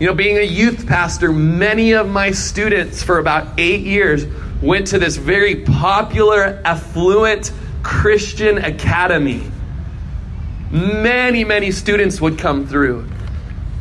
You 0.00 0.06
know, 0.06 0.14
being 0.14 0.38
a 0.38 0.42
youth 0.42 0.86
pastor, 0.86 1.30
many 1.30 1.92
of 1.92 2.08
my 2.08 2.30
students 2.30 3.02
for 3.02 3.18
about 3.18 3.60
eight 3.60 3.82
years 3.82 4.24
went 4.62 4.86
to 4.86 4.98
this 4.98 5.16
very 5.16 5.56
popular, 5.56 6.62
affluent 6.64 7.52
Christian 7.82 8.56
academy. 8.56 9.42
Many, 10.70 11.44
many 11.44 11.70
students 11.70 12.18
would 12.18 12.38
come 12.38 12.66
through. 12.66 13.10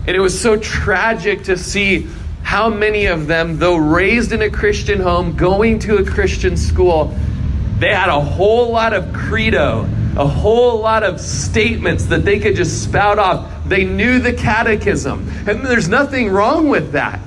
And 0.08 0.10
it 0.10 0.20
was 0.20 0.38
so 0.38 0.58
tragic 0.58 1.44
to 1.44 1.58
see 1.58 2.10
how 2.44 2.68
many 2.68 3.06
of 3.06 3.28
them, 3.28 3.58
though 3.58 3.78
raised 3.78 4.34
in 4.34 4.42
a 4.42 4.50
Christian 4.50 5.00
home, 5.00 5.38
going 5.38 5.80
to 5.80 6.00
a 6.00 6.04
Christian 6.04 6.58
school, 6.58 7.18
they 7.78 7.94
had 7.94 8.10
a 8.10 8.20
whole 8.20 8.74
lot 8.74 8.92
of 8.92 9.14
credo, 9.14 9.88
a 10.18 10.28
whole 10.28 10.82
lot 10.82 11.04
of 11.04 11.22
statements 11.22 12.08
that 12.08 12.26
they 12.26 12.40
could 12.40 12.58
just 12.58 12.84
spout 12.84 13.20
off. 13.20 13.59
They 13.70 13.86
knew 13.86 14.20
the 14.20 14.34
catechism, 14.34 15.30
and 15.48 15.66
there's 15.66 15.88
nothing 15.88 16.30
wrong 16.30 16.68
with 16.68 16.92
that. 16.94 17.20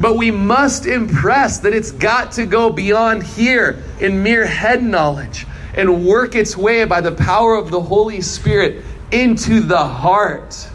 But 0.00 0.16
we 0.16 0.30
must 0.30 0.86
impress 0.86 1.60
that 1.60 1.72
it's 1.72 1.92
got 1.92 2.32
to 2.32 2.46
go 2.46 2.70
beyond 2.70 3.22
here 3.22 3.82
in 4.00 4.22
mere 4.22 4.46
head 4.46 4.82
knowledge 4.82 5.46
and 5.74 6.04
work 6.04 6.34
its 6.34 6.56
way 6.56 6.84
by 6.84 7.00
the 7.00 7.12
power 7.12 7.54
of 7.54 7.70
the 7.70 7.80
Holy 7.80 8.20
Spirit 8.20 8.84
into 9.12 9.60
the 9.60 9.78
heart. 9.78 10.68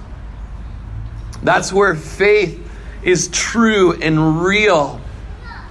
That's 1.43 1.73
where 1.73 1.95
faith 1.95 2.61
is 3.03 3.27
true 3.27 3.93
and 3.93 4.43
real 4.43 5.01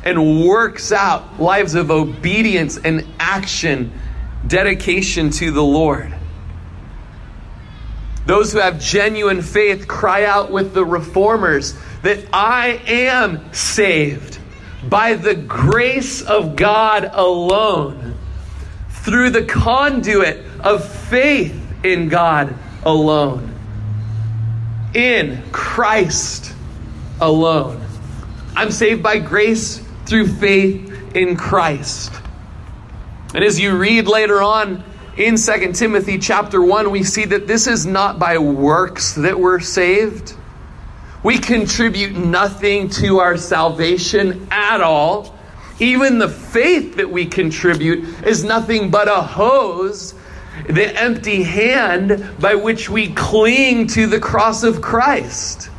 and 0.04 0.46
works 0.46 0.92
out 0.92 1.40
lives 1.40 1.74
of 1.74 1.90
obedience 1.90 2.76
and 2.76 3.06
action, 3.18 3.90
dedication 4.46 5.30
to 5.30 5.50
the 5.50 5.62
Lord. 5.62 6.13
Those 8.26 8.52
who 8.52 8.58
have 8.58 8.80
genuine 8.80 9.42
faith 9.42 9.86
cry 9.86 10.24
out 10.24 10.50
with 10.50 10.72
the 10.72 10.84
reformers 10.84 11.74
that 12.02 12.24
I 12.32 12.80
am 12.86 13.52
saved 13.52 14.38
by 14.88 15.14
the 15.14 15.34
grace 15.34 16.22
of 16.22 16.56
God 16.56 17.10
alone, 17.12 18.14
through 18.90 19.30
the 19.30 19.44
conduit 19.44 20.44
of 20.60 20.86
faith 20.86 21.60
in 21.84 22.08
God 22.08 22.54
alone, 22.84 23.54
in 24.94 25.42
Christ 25.52 26.54
alone. 27.20 27.80
I'm 28.56 28.70
saved 28.70 29.02
by 29.02 29.18
grace 29.18 29.82
through 30.06 30.28
faith 30.28 31.14
in 31.14 31.36
Christ. 31.36 32.12
And 33.34 33.42
as 33.42 33.58
you 33.58 33.76
read 33.76 34.06
later 34.06 34.42
on 34.42 34.84
in 35.16 35.36
2 35.36 35.72
Timothy 35.72 36.18
chapter 36.18 36.60
1, 36.60 36.90
we 36.90 37.04
see 37.04 37.24
that 37.26 37.46
this 37.46 37.66
is 37.66 37.86
not 37.86 38.18
by 38.18 38.38
works 38.38 39.14
that 39.14 39.38
we're 39.38 39.60
saved. 39.60 40.34
We 41.22 41.38
contribute 41.38 42.12
nothing 42.12 42.88
to 42.90 43.20
our 43.20 43.36
salvation 43.36 44.48
at 44.50 44.80
all. 44.80 45.38
Even 45.78 46.18
the 46.18 46.28
faith 46.28 46.96
that 46.96 47.10
we 47.10 47.26
contribute 47.26 48.26
is 48.26 48.44
nothing 48.44 48.90
but 48.90 49.08
a 49.08 49.22
hose, 49.22 50.14
the 50.68 51.00
empty 51.00 51.42
hand 51.42 52.36
by 52.40 52.56
which 52.56 52.90
we 52.90 53.12
cling 53.14 53.86
to 53.88 54.06
the 54.06 54.20
cross 54.20 54.64
of 54.64 54.82
Christ. 54.82 55.70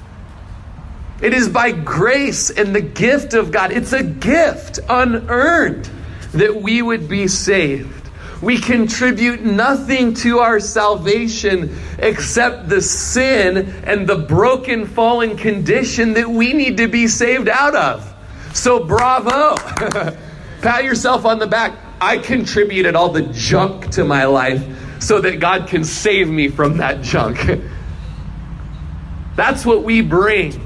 It 1.22 1.34
is 1.34 1.50
by 1.50 1.72
grace 1.72 2.50
and 2.50 2.76
the 2.76 2.82
gift 2.82 3.34
of 3.34 3.52
God. 3.52 3.72
It's 3.72 3.94
a 3.94 4.04
gift 4.04 4.80
unearned 4.88 5.90
that 6.34 6.56
we 6.56 6.82
would 6.82 7.08
be 7.08 7.28
saved. 7.28 8.05
We 8.42 8.60
contribute 8.60 9.44
nothing 9.44 10.14
to 10.16 10.40
our 10.40 10.60
salvation 10.60 11.78
except 12.00 12.70
the 12.70 12.82
sin 12.82 13.58
and 13.86 14.08
the 14.08 14.18
broken, 14.18 14.86
fallen 14.86 15.38
condition 15.38 16.14
that 16.14 16.30
we 16.30 16.54
need 16.54 16.78
to 16.78 16.88
be 16.88 17.08
saved 17.08 17.48
out 17.48 17.76
of. 17.76 18.14
So, 18.54 18.84
bravo. 18.84 19.56
Pat 20.62 20.84
yourself 20.84 21.26
on 21.26 21.40
the 21.40 21.48
back. 21.48 21.78
I 22.02 22.18
contributed 22.18 22.96
all 22.96 23.10
the 23.10 23.24
junk 23.34 23.92
to 23.92 24.04
my 24.04 24.26
life 24.26 24.64
so 25.02 25.22
that 25.22 25.40
God 25.40 25.68
can 25.68 25.84
save 25.84 26.30
me 26.30 26.48
from 26.50 26.78
that 26.78 27.02
junk. 27.02 27.40
That's 29.36 29.66
what 29.66 29.84
we 29.84 30.02
bring. 30.02 30.62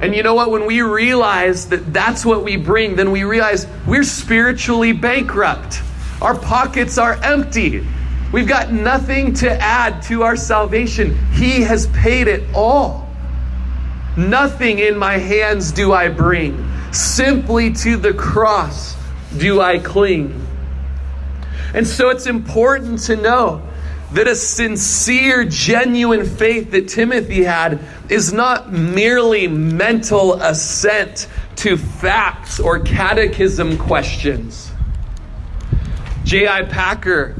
And 0.00 0.14
you 0.14 0.22
know 0.22 0.34
what? 0.34 0.50
When 0.50 0.66
we 0.66 0.82
realize 0.82 1.68
that 1.68 1.92
that's 1.92 2.24
what 2.24 2.42
we 2.42 2.56
bring, 2.56 2.96
then 2.96 3.12
we 3.12 3.22
realize 3.22 3.68
we're 3.86 4.02
spiritually 4.02 4.92
bankrupt. 4.92 5.80
Our 6.22 6.38
pockets 6.38 6.98
are 6.98 7.14
empty. 7.22 7.84
We've 8.32 8.46
got 8.46 8.72
nothing 8.72 9.34
to 9.34 9.50
add 9.50 10.02
to 10.04 10.22
our 10.22 10.36
salvation. 10.36 11.18
He 11.32 11.62
has 11.62 11.88
paid 11.88 12.28
it 12.28 12.42
all. 12.54 13.10
Nothing 14.16 14.78
in 14.78 14.96
my 14.96 15.18
hands 15.18 15.72
do 15.72 15.92
I 15.92 16.08
bring. 16.08 16.70
Simply 16.92 17.72
to 17.72 17.96
the 17.96 18.14
cross 18.14 18.96
do 19.36 19.60
I 19.60 19.78
cling. 19.78 20.46
And 21.74 21.86
so 21.86 22.10
it's 22.10 22.26
important 22.26 23.00
to 23.04 23.16
know 23.16 23.62
that 24.12 24.28
a 24.28 24.36
sincere, 24.36 25.44
genuine 25.44 26.24
faith 26.24 26.70
that 26.70 26.88
Timothy 26.88 27.42
had 27.42 27.80
is 28.08 28.32
not 28.32 28.70
merely 28.70 29.48
mental 29.48 30.34
assent 30.34 31.28
to 31.56 31.76
facts 31.76 32.60
or 32.60 32.78
catechism 32.78 33.78
questions. 33.78 34.70
J.I. 36.24 36.62
Packer 36.64 37.36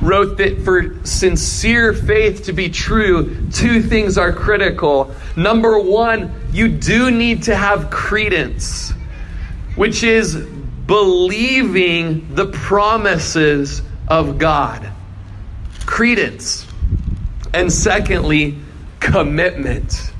wrote 0.00 0.38
that 0.38 0.62
for 0.62 1.04
sincere 1.04 1.92
faith 1.92 2.44
to 2.44 2.52
be 2.52 2.68
true, 2.68 3.36
two 3.50 3.82
things 3.82 4.16
are 4.16 4.32
critical. 4.32 5.14
Number 5.36 5.78
one, 5.78 6.32
you 6.52 6.68
do 6.68 7.10
need 7.10 7.44
to 7.44 7.56
have 7.56 7.90
credence, 7.90 8.92
which 9.74 10.02
is 10.02 10.36
believing 10.36 12.34
the 12.34 12.46
promises 12.46 13.82
of 14.08 14.38
God 14.38 14.90
credence. 15.88 16.66
And 17.54 17.72
secondly, 17.72 18.58
commitment. 19.00 20.12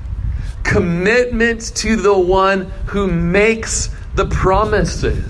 Commitment 0.63 1.61
to 1.77 1.95
the 1.95 2.17
one 2.17 2.71
who 2.87 3.07
makes 3.07 3.89
the 4.15 4.25
promises. 4.25 5.23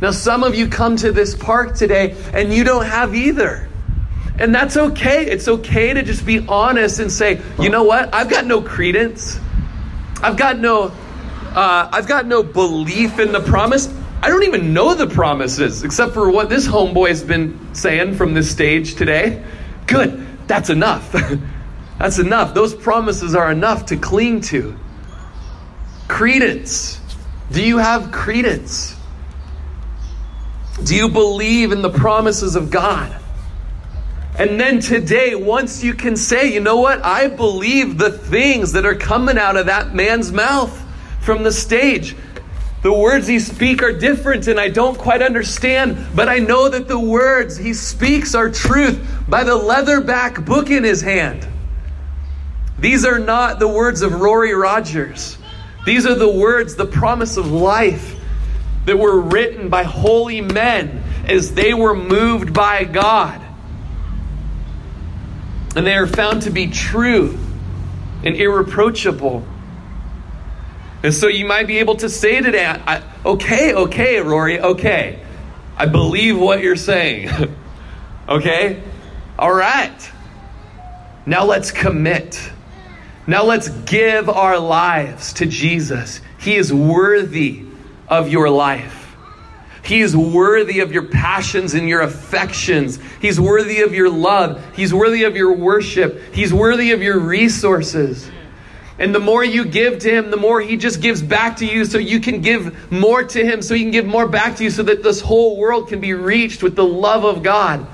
Now, 0.00 0.10
some 0.10 0.44
of 0.44 0.54
you 0.54 0.68
come 0.68 0.96
to 0.96 1.12
this 1.12 1.34
park 1.34 1.74
today 1.74 2.16
and 2.32 2.52
you 2.52 2.64
don't 2.64 2.84
have 2.84 3.14
either. 3.14 3.68
And 4.38 4.54
that's 4.54 4.76
okay. 4.76 5.26
It's 5.26 5.48
okay 5.48 5.94
to 5.94 6.02
just 6.02 6.26
be 6.26 6.44
honest 6.46 7.00
and 7.00 7.10
say, 7.10 7.40
you 7.58 7.70
know 7.70 7.84
what? 7.84 8.14
I've 8.14 8.28
got 8.28 8.44
no 8.44 8.60
credence. 8.60 9.40
I've 10.22 10.36
got 10.36 10.58
no, 10.58 10.92
uh, 11.54 11.88
I've 11.92 12.06
got 12.06 12.26
no 12.26 12.42
belief 12.42 13.18
in 13.18 13.32
the 13.32 13.40
promise. 13.40 13.88
I 14.22 14.28
don't 14.28 14.44
even 14.44 14.74
know 14.74 14.94
the 14.94 15.06
promises 15.06 15.84
except 15.84 16.12
for 16.12 16.30
what 16.30 16.48
this 16.48 16.66
homeboy 16.66 17.08
has 17.08 17.22
been 17.22 17.74
saying 17.74 18.14
from 18.14 18.34
this 18.34 18.50
stage 18.50 18.96
today. 18.96 19.42
Good. 19.86 20.26
That's 20.46 20.68
enough. 20.68 21.12
That's 21.98 22.18
enough. 22.18 22.52
Those 22.52 22.74
promises 22.74 23.34
are 23.34 23.50
enough 23.50 23.86
to 23.86 23.96
cling 23.96 24.42
to. 24.42 24.76
Credence. 26.08 27.00
Do 27.50 27.62
you 27.62 27.78
have 27.78 28.12
credence? 28.12 28.95
Do 30.84 30.94
you 30.94 31.08
believe 31.08 31.72
in 31.72 31.82
the 31.82 31.90
promises 31.90 32.54
of 32.56 32.70
God? 32.70 33.14
And 34.38 34.60
then 34.60 34.80
today, 34.80 35.34
once 35.34 35.82
you 35.82 35.94
can 35.94 36.16
say, 36.16 36.52
you 36.52 36.60
know 36.60 36.76
what, 36.76 37.02
I 37.02 37.28
believe 37.28 37.96
the 37.96 38.10
things 38.10 38.72
that 38.72 38.84
are 38.84 38.94
coming 38.94 39.38
out 39.38 39.56
of 39.56 39.66
that 39.66 39.94
man's 39.94 40.30
mouth 40.30 40.78
from 41.22 41.42
the 41.42 41.52
stage. 41.52 42.14
The 42.82 42.92
words 42.92 43.26
he 43.26 43.38
speaks 43.40 43.82
are 43.82 43.92
different 43.92 44.46
and 44.46 44.60
I 44.60 44.68
don't 44.68 44.98
quite 44.98 45.22
understand, 45.22 46.06
but 46.14 46.28
I 46.28 46.38
know 46.38 46.68
that 46.68 46.86
the 46.86 47.00
words 47.00 47.56
he 47.56 47.72
speaks 47.72 48.34
are 48.34 48.50
truth 48.50 49.24
by 49.26 49.42
the 49.42 49.56
leatherback 49.56 50.44
book 50.44 50.70
in 50.70 50.84
his 50.84 51.00
hand. 51.00 51.48
These 52.78 53.06
are 53.06 53.18
not 53.18 53.58
the 53.58 53.66
words 53.66 54.02
of 54.02 54.20
Rory 54.20 54.54
Rodgers. 54.54 55.38
These 55.86 56.06
are 56.06 56.14
the 56.14 56.30
words, 56.30 56.76
the 56.76 56.84
promise 56.84 57.38
of 57.38 57.50
life 57.50 58.15
that 58.86 58.96
were 58.96 59.20
written 59.20 59.68
by 59.68 59.82
holy 59.82 60.40
men 60.40 61.02
as 61.26 61.54
they 61.54 61.74
were 61.74 61.94
moved 61.94 62.54
by 62.54 62.84
God. 62.84 63.42
And 65.74 65.86
they 65.86 65.94
are 65.94 66.06
found 66.06 66.42
to 66.42 66.50
be 66.50 66.68
true 66.68 67.38
and 68.24 68.34
irreproachable. 68.36 69.46
And 71.02 71.12
so 71.12 71.26
you 71.26 71.46
might 71.46 71.66
be 71.66 71.78
able 71.78 71.96
to 71.96 72.08
say 72.08 72.40
today, 72.40 72.64
I, 72.64 73.02
okay, 73.24 73.74
okay, 73.74 74.20
Rory, 74.20 74.58
okay. 74.58 75.20
I 75.76 75.86
believe 75.86 76.38
what 76.38 76.62
you're 76.62 76.76
saying. 76.76 77.28
okay? 78.28 78.82
All 79.38 79.52
right. 79.52 80.10
Now 81.26 81.44
let's 81.44 81.72
commit. 81.72 82.40
Now 83.26 83.44
let's 83.44 83.68
give 83.68 84.28
our 84.28 84.58
lives 84.58 85.34
to 85.34 85.46
Jesus. 85.46 86.20
He 86.38 86.54
is 86.54 86.72
worthy 86.72 87.65
of 88.08 88.28
your 88.28 88.48
life. 88.50 89.04
He 89.82 90.00
is 90.00 90.16
worthy 90.16 90.80
of 90.80 90.90
your 90.92 91.04
passions 91.04 91.74
and 91.74 91.88
your 91.88 92.00
affections. 92.00 92.98
He's 93.20 93.40
worthy 93.40 93.82
of 93.82 93.94
your 93.94 94.10
love. 94.10 94.64
He's 94.74 94.92
worthy 94.92 95.22
of 95.24 95.36
your 95.36 95.52
worship. 95.52 96.34
He's 96.34 96.52
worthy 96.52 96.90
of 96.90 97.02
your 97.02 97.20
resources. 97.20 98.28
And 98.98 99.14
the 99.14 99.20
more 99.20 99.44
you 99.44 99.64
give 99.64 100.00
to 100.00 100.10
him, 100.10 100.30
the 100.30 100.36
more 100.36 100.60
he 100.60 100.76
just 100.76 101.00
gives 101.00 101.22
back 101.22 101.58
to 101.58 101.66
you 101.66 101.84
so 101.84 101.98
you 101.98 102.18
can 102.18 102.40
give 102.40 102.90
more 102.90 103.22
to 103.22 103.44
him, 103.44 103.62
so 103.62 103.74
he 103.74 103.82
can 103.82 103.90
give 103.90 104.06
more 104.06 104.26
back 104.26 104.56
to 104.56 104.64
you, 104.64 104.70
so 104.70 104.82
that 104.82 105.02
this 105.02 105.20
whole 105.20 105.56
world 105.56 105.88
can 105.88 106.00
be 106.00 106.14
reached 106.14 106.62
with 106.62 106.74
the 106.74 106.84
love 106.84 107.24
of 107.24 107.42
God. 107.42 107.86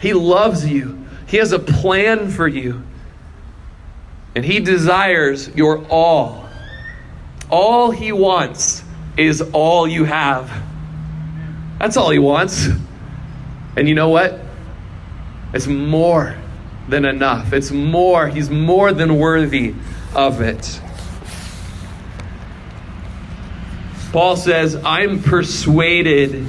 He 0.00 0.12
loves 0.12 0.66
you, 0.66 1.04
he 1.26 1.38
has 1.38 1.52
a 1.52 1.58
plan 1.58 2.30
for 2.30 2.46
you. 2.46 2.82
And 4.34 4.44
he 4.44 4.60
desires 4.60 5.48
your 5.56 5.86
all. 5.86 6.45
All 7.50 7.90
he 7.90 8.12
wants 8.12 8.82
is 9.16 9.40
all 9.52 9.86
you 9.86 10.04
have. 10.04 10.50
That's 11.78 11.96
all 11.96 12.10
he 12.10 12.18
wants. 12.18 12.68
And 13.76 13.88
you 13.88 13.94
know 13.94 14.08
what? 14.08 14.40
It's 15.52 15.66
more 15.66 16.36
than 16.88 17.04
enough. 17.04 17.52
It's 17.52 17.70
more, 17.70 18.28
he's 18.28 18.50
more 18.50 18.92
than 18.92 19.18
worthy 19.18 19.74
of 20.14 20.40
it. 20.40 20.80
Paul 24.12 24.36
says, 24.36 24.76
I'm 24.76 25.22
persuaded 25.22 26.48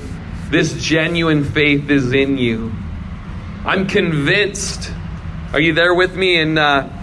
this 0.49 0.81
genuine 0.81 1.43
faith 1.43 1.89
is 1.89 2.13
in 2.13 2.38
you. 2.38 2.71
I'm 3.65 3.88
convinced. 3.88 4.89
Are 5.51 5.60
you 5.60 5.73
there 5.73 5.93
with 5.93 6.15
me? 6.15 6.39
In 6.39 6.57
uh, 6.57 6.96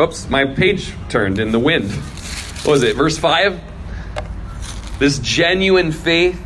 oops, 0.00 0.28
my 0.28 0.46
page 0.46 0.92
turned 1.08 1.38
in 1.38 1.52
the 1.52 1.58
wind. 1.58 1.90
What 1.90 2.72
was 2.72 2.82
it? 2.82 2.96
Verse 2.96 3.18
five. 3.18 3.60
This 4.98 5.18
genuine 5.18 5.92
faith 5.92 6.40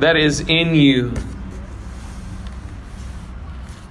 that 0.00 0.16
is 0.16 0.40
in 0.40 0.74
you. 0.74 1.14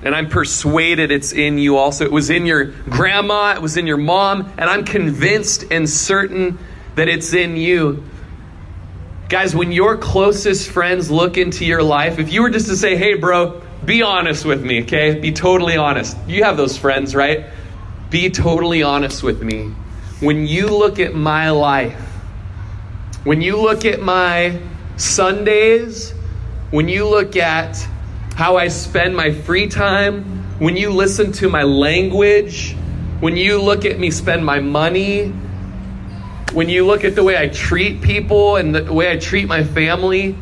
And 0.03 0.15
I'm 0.15 0.29
persuaded 0.29 1.11
it's 1.11 1.33
in 1.33 1.57
you 1.57 1.75
also. 1.77 2.05
It 2.05 2.11
was 2.11 2.29
in 2.29 2.45
your 2.45 2.65
grandma, 2.65 3.55
it 3.55 3.61
was 3.61 3.77
in 3.77 3.87
your 3.87 3.97
mom, 3.97 4.53
and 4.57 4.69
I'm 4.69 4.85
convinced 4.85 5.65
and 5.71 5.89
certain 5.89 6.59
that 6.95 7.09
it's 7.09 7.33
in 7.33 7.57
you. 7.57 8.03
Guys, 9.27 9.55
when 9.55 9.71
your 9.71 9.97
closest 9.97 10.69
friends 10.69 11.11
look 11.11 11.37
into 11.37 11.65
your 11.65 11.83
life, 11.83 12.19
if 12.19 12.31
you 12.31 12.43
were 12.43 12.49
just 12.49 12.67
to 12.67 12.77
say, 12.77 12.95
hey, 12.95 13.15
bro, 13.15 13.61
be 13.85 14.01
honest 14.01 14.45
with 14.45 14.63
me, 14.63 14.83
okay? 14.83 15.19
Be 15.19 15.31
totally 15.31 15.77
honest. 15.77 16.17
You 16.27 16.43
have 16.43 16.57
those 16.57 16.77
friends, 16.77 17.15
right? 17.15 17.45
Be 18.09 18.29
totally 18.29 18.83
honest 18.83 19.23
with 19.23 19.41
me. 19.41 19.73
When 20.19 20.47
you 20.47 20.67
look 20.67 20.99
at 20.99 21.13
my 21.13 21.51
life, 21.51 21.99
when 23.23 23.41
you 23.41 23.61
look 23.61 23.85
at 23.85 24.01
my 24.01 24.59
Sundays, 24.95 26.11
when 26.71 26.87
you 26.87 27.07
look 27.07 27.35
at 27.35 27.77
how 28.35 28.57
I 28.57 28.67
spend 28.67 29.15
my 29.15 29.31
free 29.31 29.67
time, 29.67 30.23
when 30.59 30.75
you 30.75 30.89
listen 30.91 31.31
to 31.33 31.49
my 31.49 31.63
language, 31.63 32.75
when 33.19 33.37
you 33.37 33.61
look 33.61 33.85
at 33.85 33.99
me 33.99 34.11
spend 34.11 34.45
my 34.45 34.59
money, 34.59 35.29
when 36.53 36.69
you 36.69 36.85
look 36.85 37.03
at 37.03 37.15
the 37.15 37.23
way 37.23 37.37
I 37.37 37.47
treat 37.47 38.01
people 38.01 38.55
and 38.55 38.73
the 38.73 38.91
way 38.91 39.11
I 39.11 39.17
treat 39.17 39.47
my 39.47 39.63
family, 39.63 40.35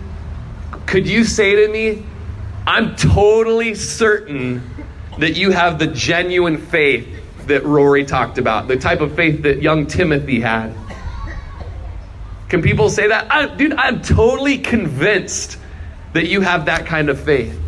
could 0.85 1.07
you 1.07 1.23
say 1.23 1.55
to 1.55 1.71
me, 1.71 2.03
I'm 2.67 2.95
totally 2.95 3.75
certain 3.75 4.63
that 5.19 5.37
you 5.37 5.51
have 5.51 5.79
the 5.79 5.87
genuine 5.87 6.57
faith 6.57 7.07
that 7.47 7.63
Rory 7.63 8.05
talked 8.05 8.37
about, 8.37 8.67
the 8.67 8.77
type 8.77 9.01
of 9.01 9.15
faith 9.15 9.43
that 9.43 9.61
young 9.61 9.87
Timothy 9.87 10.39
had? 10.39 10.73
Can 12.49 12.61
people 12.61 12.89
say 12.89 13.07
that? 13.07 13.31
I, 13.31 13.47
dude, 13.47 13.73
I'm 13.73 14.01
totally 14.01 14.59
convinced 14.59 15.57
that 16.13 16.27
you 16.27 16.41
have 16.41 16.65
that 16.65 16.85
kind 16.85 17.09
of 17.09 17.19
faith. 17.19 17.59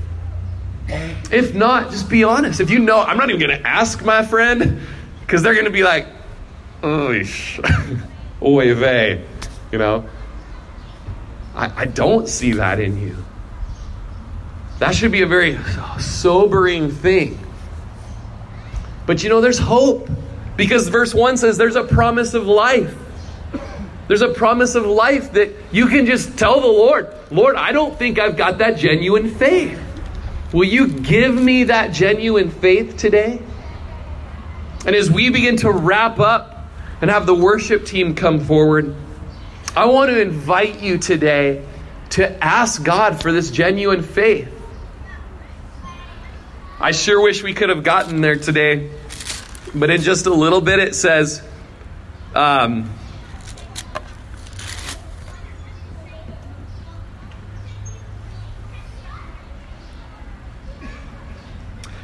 If 1.31 1.53
not, 1.53 1.91
just 1.91 2.09
be 2.09 2.23
honest. 2.23 2.59
If 2.59 2.69
you 2.69 2.79
know, 2.79 3.01
I'm 3.01 3.17
not 3.17 3.29
even 3.29 3.41
going 3.41 3.59
to 3.59 3.67
ask 3.67 4.03
my 4.03 4.25
friend 4.25 4.81
because 5.21 5.43
they're 5.43 5.53
going 5.53 5.65
to 5.65 5.71
be 5.71 5.83
like, 5.83 6.07
oy 8.41 8.73
vey, 8.75 9.25
you 9.71 9.77
know. 9.77 10.07
I, 11.55 11.81
I 11.81 11.85
don't 11.85 12.29
see 12.29 12.53
that 12.53 12.79
in 12.79 13.01
you. 13.01 13.17
That 14.79 14.93
should 14.93 15.11
be 15.11 15.21
a 15.21 15.27
very 15.27 15.57
sobering 15.99 16.91
thing. 16.91 17.39
But 19.05 19.23
you 19.23 19.29
know, 19.29 19.41
there's 19.41 19.57
hope 19.57 20.09
because 20.55 20.87
verse 20.89 21.13
1 21.13 21.37
says 21.37 21.57
there's 21.57 21.75
a 21.75 21.83
promise 21.83 22.33
of 22.33 22.45
life. 22.45 22.95
There's 24.07 24.21
a 24.21 24.33
promise 24.33 24.75
of 24.75 24.85
life 24.85 25.33
that 25.33 25.53
you 25.71 25.87
can 25.87 26.05
just 26.05 26.37
tell 26.37 26.61
the 26.61 26.67
Lord, 26.67 27.13
Lord, 27.29 27.55
I 27.55 27.71
don't 27.71 27.97
think 27.97 28.19
I've 28.19 28.37
got 28.37 28.59
that 28.59 28.77
genuine 28.77 29.29
faith. 29.29 29.81
Will 30.53 30.67
you 30.67 30.87
give 30.87 31.35
me 31.35 31.65
that 31.65 31.91
genuine 31.91 32.49
faith 32.49 32.97
today? 32.97 33.41
And 34.85 34.95
as 34.95 35.11
we 35.11 35.29
begin 35.29 35.57
to 35.57 35.71
wrap 35.71 36.19
up 36.19 36.67
and 37.01 37.11
have 37.11 37.25
the 37.25 37.35
worship 37.35 37.85
team 37.85 38.15
come 38.15 38.39
forward, 38.39 38.95
I 39.75 39.87
want 39.87 40.09
to 40.09 40.21
invite 40.21 40.81
you 40.81 40.97
today 40.97 41.65
to 42.11 42.43
ask 42.43 42.81
God 42.81 43.21
for 43.21 43.33
this 43.33 43.51
genuine 43.51 44.03
faith. 44.03 44.56
I 46.79 46.91
sure 46.91 47.19
wish 47.19 47.41
we 47.41 47.55
could 47.55 47.69
have 47.69 47.83
gotten 47.83 48.21
there 48.21 48.35
today, 48.35 48.91
but 49.73 49.89
in 49.89 50.01
just 50.01 50.27
a 50.27 50.33
little 50.33 50.61
bit 50.61 50.77
it 50.77 50.93
says, 50.93 51.41
um, 52.35 52.93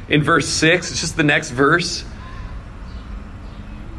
in 0.08 0.24
verse 0.24 0.48
6, 0.48 0.90
it's 0.90 1.00
just 1.00 1.16
the 1.16 1.22
next 1.22 1.50
verse. 1.50 2.04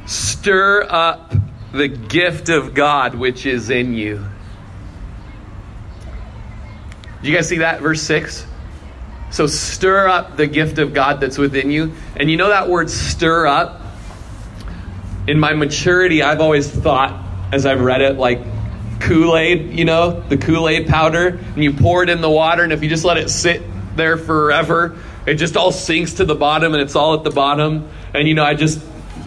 Stir 0.05 0.85
up 0.89 1.33
the 1.71 1.88
gift 1.88 2.49
of 2.49 2.73
God 2.73 3.15
which 3.15 3.45
is 3.45 3.69
in 3.69 3.93
you. 3.93 4.25
Do 7.23 7.29
you 7.29 7.35
guys 7.35 7.47
see 7.47 7.59
that? 7.59 7.79
Verse 7.79 8.01
6? 8.01 8.45
So 9.36 9.48
stir 9.48 10.08
up 10.08 10.38
the 10.38 10.48
gift 10.48 10.78
of 10.78 10.93
God 10.93 11.19
that's 11.19 11.38
within 11.38 11.69
you. 11.69 11.91
And 12.15 12.32
you 12.32 12.38
know 12.38 12.48
that 12.48 12.69
word 12.69 12.89
stir 12.89 13.45
up? 13.45 13.82
In 15.28 15.41
my 15.41 15.54
maturity, 15.54 16.24
I've 16.24 16.39
always 16.39 16.71
thought, 16.71 17.21
as 17.52 17.65
I've 17.65 17.82
read 17.82 18.00
it, 18.00 18.17
like 18.17 18.39
Kool 19.02 19.36
Aid, 19.36 19.78
you 19.78 19.84
know, 19.84 20.21
the 20.21 20.38
Kool 20.38 20.69
Aid 20.69 20.88
powder, 20.88 21.38
and 21.54 21.62
you 21.62 21.74
pour 21.74 22.02
it 22.02 22.10
in 22.10 22.21
the 22.21 22.30
water, 22.30 22.63
and 22.63 22.71
if 22.71 22.82
you 22.82 22.88
just 22.88 23.04
let 23.04 23.17
it 23.17 23.30
sit 23.30 23.62
there 23.98 24.15
forever, 24.15 24.98
it 25.26 25.34
just 25.34 25.58
all 25.58 25.74
sinks 25.74 26.13
to 26.13 26.24
the 26.24 26.36
bottom 26.36 26.74
and 26.74 26.82
it's 26.82 26.95
all 26.95 27.13
at 27.15 27.26
the 27.26 27.30
bottom. 27.30 27.89
And, 28.13 28.30
you 28.30 28.36
know, 28.36 28.45
I 28.45 28.54
just, 28.54 28.80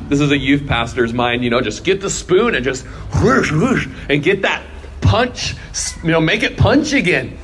this 0.09 0.21
is 0.21 0.31
a 0.31 0.39
youth 0.39 0.67
pastor's 0.67 1.13
mind, 1.13 1.45
you 1.45 1.51
know, 1.51 1.61
just 1.61 1.85
get 1.85 2.01
the 2.01 2.09
spoon 2.09 2.55
and 2.55 2.65
just 2.65 2.87
whoosh, 3.21 3.53
whoosh, 3.53 3.87
and 4.09 4.23
get 4.23 4.41
that 4.41 4.63
punch, 5.03 5.55
you 6.03 6.13
know, 6.13 6.21
make 6.23 6.45
it 6.45 6.57
punch 6.57 6.95
again. 6.95 7.37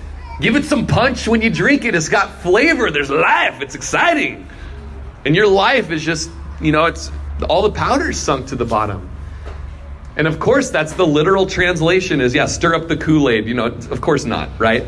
Give 0.44 0.56
it 0.56 0.66
some 0.66 0.86
punch 0.86 1.26
when 1.26 1.40
you 1.40 1.48
drink 1.48 1.86
it. 1.86 1.94
It's 1.94 2.10
got 2.10 2.42
flavor, 2.42 2.90
there's 2.90 3.08
life, 3.08 3.62
it's 3.62 3.74
exciting. 3.74 4.46
And 5.24 5.34
your 5.34 5.46
life 5.46 5.90
is 5.90 6.04
just, 6.04 6.30
you 6.60 6.70
know, 6.70 6.84
it's 6.84 7.10
all 7.48 7.62
the 7.62 7.72
powder's 7.72 8.18
sunk 8.18 8.48
to 8.48 8.54
the 8.54 8.66
bottom. 8.66 9.08
And 10.16 10.26
of 10.26 10.38
course, 10.38 10.68
that's 10.68 10.92
the 10.92 11.06
literal 11.06 11.46
translation 11.46 12.20
is, 12.20 12.34
yeah, 12.34 12.44
stir 12.44 12.74
up 12.74 12.88
the 12.88 12.96
Kool 12.98 13.30
Aid. 13.30 13.46
You 13.46 13.54
know, 13.54 13.68
of 13.68 14.02
course 14.02 14.26
not, 14.26 14.50
right? 14.60 14.84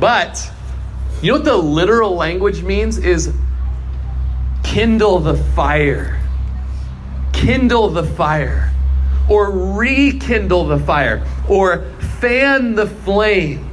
But 0.00 0.44
you 1.22 1.30
know 1.30 1.38
what 1.38 1.44
the 1.44 1.56
literal 1.56 2.16
language 2.16 2.64
means? 2.64 2.98
Is 2.98 3.32
kindle 4.64 5.20
the 5.20 5.36
fire. 5.36 6.20
Kindle 7.32 7.90
the 7.90 8.02
fire. 8.02 8.72
Or 9.30 9.52
rekindle 9.52 10.66
the 10.66 10.80
fire. 10.80 11.24
Or 11.48 11.84
fan 12.18 12.74
the 12.74 12.88
flame. 12.88 13.70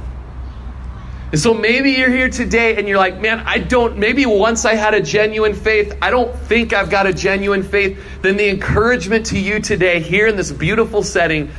And 1.32 1.40
so 1.40 1.54
maybe 1.54 1.92
you're 1.92 2.10
here 2.10 2.28
today 2.28 2.76
and 2.76 2.86
you're 2.86 2.98
like, 2.98 3.18
man, 3.18 3.40
I 3.40 3.56
don't, 3.56 3.96
maybe 3.96 4.26
once 4.26 4.66
I 4.66 4.74
had 4.74 4.92
a 4.92 5.00
genuine 5.00 5.54
faith, 5.54 5.96
I 6.02 6.10
don't 6.10 6.36
think 6.36 6.74
I've 6.74 6.90
got 6.90 7.06
a 7.06 7.12
genuine 7.14 7.62
faith. 7.62 7.98
Then 8.20 8.36
the 8.36 8.50
encouragement 8.50 9.26
to 9.26 9.38
you 9.38 9.58
today, 9.58 10.00
here 10.00 10.26
in 10.26 10.36
this 10.36 10.52
beautiful 10.52 11.02
setting, 11.02 11.50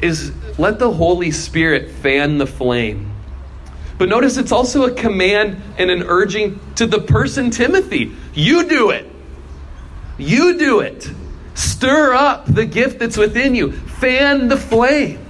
is 0.00 0.32
let 0.58 0.80
the 0.80 0.92
Holy 0.92 1.30
Spirit 1.30 1.92
fan 1.92 2.38
the 2.38 2.48
flame. 2.48 3.12
But 3.96 4.08
notice 4.08 4.38
it's 4.38 4.52
also 4.52 4.84
a 4.84 4.92
command 4.92 5.62
and 5.78 5.88
an 5.88 6.02
urging 6.02 6.58
to 6.74 6.86
the 6.86 7.00
person 7.00 7.52
Timothy. 7.52 8.12
You 8.34 8.68
do 8.68 8.90
it. 8.90 9.08
You 10.18 10.58
do 10.58 10.80
it. 10.80 11.08
Stir 11.54 12.12
up 12.12 12.46
the 12.46 12.66
gift 12.66 12.98
that's 12.98 13.16
within 13.16 13.54
you. 13.54 13.70
Fan 13.72 14.48
the 14.48 14.56
flame. 14.56 15.25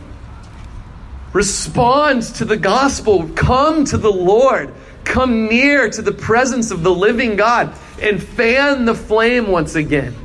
Respond 1.37 2.23
to 2.37 2.47
the 2.47 2.57
gospel. 2.57 3.29
Come 3.37 3.85
to 3.85 3.99
the 3.99 4.11
Lord. 4.11 4.73
Come 5.05 5.49
near 5.49 5.91
to 5.91 6.01
the 6.01 6.11
presence 6.11 6.71
of 6.71 6.83
the 6.83 6.91
living 6.91 7.37
God 7.37 7.75
and 8.01 8.23
fan 8.23 8.87
the 8.87 8.95
flame 8.95 9.49
once 9.49 9.75
again. 9.75 10.17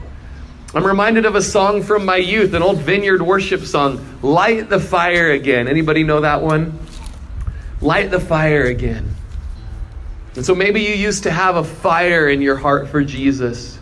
I'm 0.74 0.86
reminded 0.86 1.26
of 1.26 1.36
a 1.36 1.42
song 1.42 1.84
from 1.84 2.06
my 2.06 2.16
youth, 2.16 2.54
an 2.54 2.62
old 2.62 2.78
vineyard 2.78 3.22
worship 3.22 3.64
song, 3.64 4.20
Light 4.22 4.70
the 4.70 4.80
Fire 4.80 5.32
Again. 5.32 5.68
Anybody 5.68 6.04
know 6.04 6.22
that 6.22 6.42
one? 6.42 6.80
Light 7.82 8.10
the 8.10 8.22
fire 8.22 8.64
again. 8.64 9.14
And 10.38 10.46
so 10.46 10.56
maybe 10.56 10.80
you 10.80 10.96
used 10.96 11.24
to 11.24 11.32
have 11.32 11.58
a 11.58 11.64
fire 11.66 12.30
in 12.30 12.42
your 12.42 12.56
heart 12.56 12.88
for 12.88 13.04
Jesus, 13.04 13.78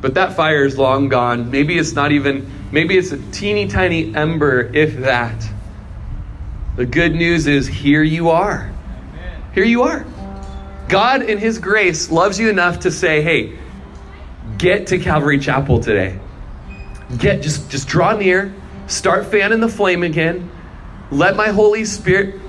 but 0.00 0.14
that 0.14 0.34
fire 0.34 0.64
is 0.64 0.78
long 0.78 1.10
gone. 1.10 1.50
Maybe 1.50 1.76
it's 1.76 1.92
not 1.92 2.10
even, 2.10 2.50
maybe 2.72 2.96
it's 2.96 3.12
a 3.12 3.18
teeny 3.32 3.68
tiny 3.68 4.16
ember, 4.16 4.62
if 4.74 4.96
that. 5.00 5.46
The 6.76 6.84
good 6.84 7.14
news 7.14 7.46
is 7.46 7.66
here 7.66 8.02
you 8.02 8.30
are. 8.30 8.70
Here 9.54 9.64
you 9.64 9.84
are. 9.84 10.04
God, 10.88 11.22
in 11.22 11.38
His 11.38 11.58
grace, 11.58 12.10
loves 12.10 12.38
you 12.38 12.50
enough 12.50 12.80
to 12.80 12.90
say, 12.90 13.22
hey, 13.22 13.58
get 14.58 14.88
to 14.88 14.98
Calvary 14.98 15.38
Chapel 15.38 15.80
today. 15.80 16.20
Get, 17.16 17.42
just, 17.42 17.70
just 17.70 17.88
draw 17.88 18.14
near, 18.14 18.54
start 18.88 19.26
fanning 19.26 19.60
the 19.60 19.68
flame 19.68 20.02
again. 20.02 20.50
Let 21.10 21.34
my 21.34 21.48
Holy 21.48 21.84
Spirit 21.86 22.40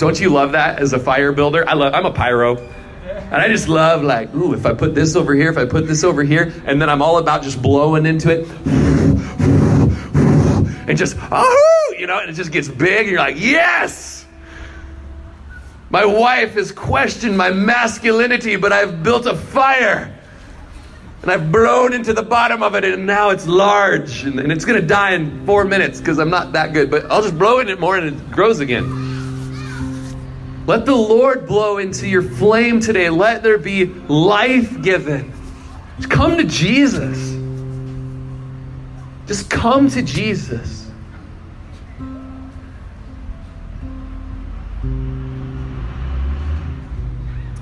don't 0.00 0.18
you 0.18 0.30
love 0.30 0.52
that 0.52 0.78
as 0.78 0.94
a 0.94 0.98
fire 0.98 1.30
builder? 1.30 1.68
I 1.68 1.74
love 1.74 1.92
I'm 1.92 2.06
a 2.06 2.10
pyro. 2.10 2.56
And 2.56 3.34
I 3.34 3.48
just 3.48 3.68
love 3.68 4.02
like, 4.02 4.34
ooh, 4.34 4.54
if 4.54 4.64
I 4.64 4.72
put 4.72 4.94
this 4.94 5.14
over 5.14 5.34
here, 5.34 5.50
if 5.50 5.58
I 5.58 5.66
put 5.66 5.86
this 5.86 6.04
over 6.04 6.24
here, 6.24 6.54
and 6.64 6.80
then 6.80 6.88
I'm 6.88 7.02
all 7.02 7.18
about 7.18 7.42
just 7.42 7.60
blowing 7.60 8.06
into 8.06 8.30
it. 8.30 8.79
And 10.90 10.98
just, 10.98 11.16
oh, 11.30 11.94
you 11.96 12.08
know, 12.08 12.18
and 12.18 12.28
it 12.28 12.32
just 12.32 12.50
gets 12.50 12.66
big, 12.66 13.02
and 13.02 13.10
you're 13.10 13.20
like, 13.20 13.38
yes! 13.38 14.26
My 15.88 16.04
wife 16.04 16.54
has 16.54 16.72
questioned 16.72 17.36
my 17.36 17.52
masculinity, 17.52 18.56
but 18.56 18.72
I've 18.72 19.04
built 19.04 19.24
a 19.26 19.36
fire. 19.36 20.12
And 21.22 21.30
I've 21.30 21.52
blown 21.52 21.92
into 21.92 22.12
the 22.12 22.24
bottom 22.24 22.64
of 22.64 22.74
it, 22.74 22.82
and 22.82 23.06
now 23.06 23.30
it's 23.30 23.46
large. 23.46 24.24
And, 24.24 24.40
and 24.40 24.50
it's 24.50 24.64
going 24.64 24.80
to 24.80 24.86
die 24.86 25.12
in 25.12 25.46
four 25.46 25.64
minutes 25.64 26.00
because 26.00 26.18
I'm 26.18 26.28
not 26.28 26.54
that 26.54 26.72
good. 26.72 26.90
But 26.90 27.08
I'll 27.08 27.22
just 27.22 27.38
blow 27.38 27.60
in 27.60 27.68
it 27.68 27.78
more, 27.78 27.96
and 27.96 28.08
it 28.08 28.30
grows 28.32 28.58
again. 28.58 29.06
Let 30.66 30.86
the 30.86 30.96
Lord 30.96 31.46
blow 31.46 31.78
into 31.78 32.08
your 32.08 32.22
flame 32.22 32.80
today. 32.80 33.10
Let 33.10 33.44
there 33.44 33.58
be 33.58 33.84
life 33.84 34.82
given. 34.82 35.32
Come 36.08 36.36
to 36.36 36.42
Jesus. 36.42 37.36
Just 39.28 39.48
come 39.48 39.88
to 39.90 40.02
Jesus. 40.02 40.79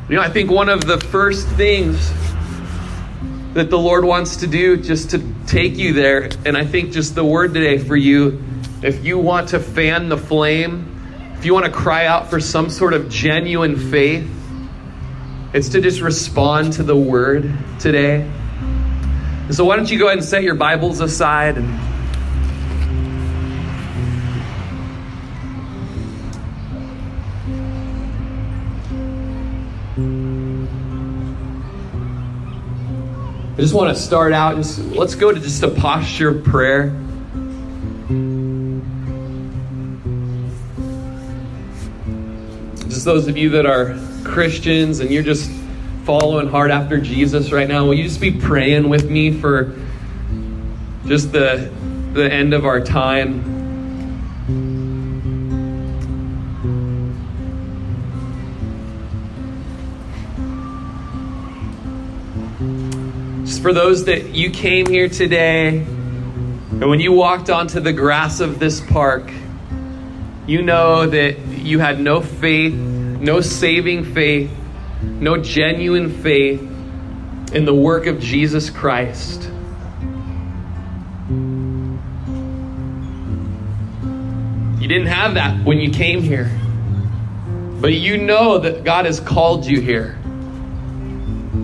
You 0.09 0.17
know, 0.17 0.23
I 0.23 0.31
think 0.31 0.51
one 0.51 0.71
of 0.71 0.87
the 0.87 0.99
first 0.99 1.47
things 1.49 1.99
that 3.53 3.69
the 3.69 3.79
Lord 3.79 4.07
wants 4.07 4.37
to 4.37 4.47
do 4.47 4.79
just 4.79 5.11
to 5.11 5.35
take 5.47 5.77
you 5.77 5.93
there, 5.93 6.31
and 6.47 6.57
I 6.57 6.65
think 6.65 6.93
just 6.93 7.15
the 7.15 7.25
word 7.25 7.53
today 7.53 7.77
for 7.77 7.95
you, 7.95 8.43
if 8.83 9.05
you 9.05 9.19
want 9.19 9.51
to 9.51 9.61
fan 9.61 10.09
the 10.09 10.17
flame, 10.17 11.35
if 11.37 11.45
you 11.45 11.53
want 11.53 11.67
to 11.67 11.71
cry 11.71 12.07
out 12.07 12.31
for 12.31 12.41
some 12.41 12.71
sort 12.71 12.95
of 12.95 13.11
genuine 13.11 13.77
faith, 13.77 14.27
it's 15.53 15.69
to 15.71 15.81
just 15.83 16.01
respond 16.01 16.73
to 16.75 16.83
the 16.83 16.97
word 16.97 17.53
today. 17.79 18.27
So, 19.51 19.67
why 19.67 19.77
don't 19.77 19.91
you 19.91 19.99
go 19.99 20.07
ahead 20.07 20.17
and 20.17 20.27
set 20.27 20.43
your 20.43 20.55
Bibles 20.55 21.01
aside 21.01 21.59
and 21.59 21.88
I 33.59 33.61
just 33.61 33.75
want 33.75 33.93
to 33.95 34.01
start 34.01 34.33
out, 34.33 34.55
just 34.55 34.79
let's 34.79 35.17
go 35.17 35.33
to 35.33 35.41
just 35.41 35.65
a 35.65 35.69
posture 35.69 36.29
of 36.29 36.45
prayer. 36.45 36.97
just 42.89 43.05
those 43.05 43.27
of 43.27 43.37
you 43.37 43.51
that 43.51 43.67
are 43.67 43.99
Christians 44.23 45.01
and 45.01 45.11
you're 45.11 45.25
just 45.25 45.51
following 46.05 46.47
hard 46.47 46.71
after 46.71 47.01
Jesus 47.01 47.51
right 47.51 47.67
now, 47.67 47.85
will 47.85 47.95
you 47.95 48.05
just 48.05 48.21
be 48.21 48.31
praying 48.31 48.89
with 48.89 49.11
me 49.11 49.33
for 49.33 49.77
just 51.07 51.33
the 51.33 51.69
the 52.13 52.33
end 52.33 52.55
of 52.55 52.65
our 52.65 52.81
time? 52.81 53.58
For 63.63 63.73
those 63.73 64.05
that 64.05 64.35
you 64.35 64.51
came 64.51 64.87
here 64.87 65.09
today 65.09 65.79
and 65.79 66.89
when 66.89 67.01
you 67.01 67.13
walked 67.13 67.51
onto 67.51 67.81
the 67.81 67.93
grass 67.93 68.39
of 68.39 68.61
this 68.61 68.81
park, 68.81 69.33
you 70.47 70.63
know 70.63 71.07
that 71.07 71.39
you 71.49 71.81
had 71.81 71.99
no 71.99 72.21
faith, 72.21 72.73
no 72.73 73.41
saving 73.41 74.15
faith, 74.15 74.51
no 75.03 75.39
genuine 75.39 76.23
faith 76.23 76.61
in 77.53 77.65
the 77.65 77.75
work 77.75 78.07
of 78.07 78.21
Jesus 78.21 78.71
Christ. 78.71 79.51
You 84.81 84.87
didn't 84.87 85.09
have 85.09 85.35
that 85.35 85.65
when 85.65 85.79
you 85.79 85.91
came 85.91 86.23
here. 86.23 86.51
But 87.81 87.95
you 87.95 88.19
know 88.19 88.59
that 88.59 88.85
God 88.85 89.07
has 89.07 89.21
called 89.21 89.67
you 89.67 89.81
here. 89.81 90.18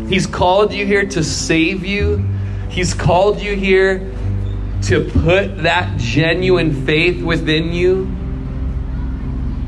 He's 0.09 0.27
called 0.27 0.73
you 0.73 0.87
here 0.87 1.07
to 1.07 1.25
save 1.25 1.85
you. 1.85 2.25
He's 2.69 2.95
called 2.95 3.41
you 3.41 3.55
here 3.55 4.13
to 4.83 5.11
put 5.11 5.63
that 5.63 5.99
genuine 5.99 6.85
faith 6.85 7.23
within 7.23 7.73
you 7.73 8.15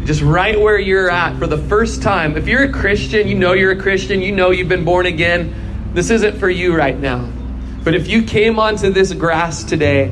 just 0.07 0.23
right 0.23 0.59
where 0.59 0.79
you're 0.79 1.11
at 1.11 1.37
for 1.37 1.49
the 1.49 1.59
first 1.59 2.01
time. 2.01 2.37
If 2.37 2.47
you're 2.47 2.63
a 2.63 2.73
Christian, 2.73 3.27
you 3.27 3.35
know 3.35 3.55
you're 3.55 3.73
a 3.73 3.81
Christian, 3.81 4.23
you 4.23 4.31
know 4.31 4.51
you've 4.51 4.69
been 4.69 4.85
born 4.85 5.07
again. 5.07 5.91
This 5.95 6.11
isn't 6.11 6.39
for 6.39 6.49
you 6.49 6.77
right 6.77 6.97
now. 6.97 7.29
But 7.83 7.97
if 7.97 8.07
you 8.07 8.23
came 8.23 8.61
onto 8.61 8.91
this 8.91 9.13
grass 9.13 9.65
today 9.65 10.05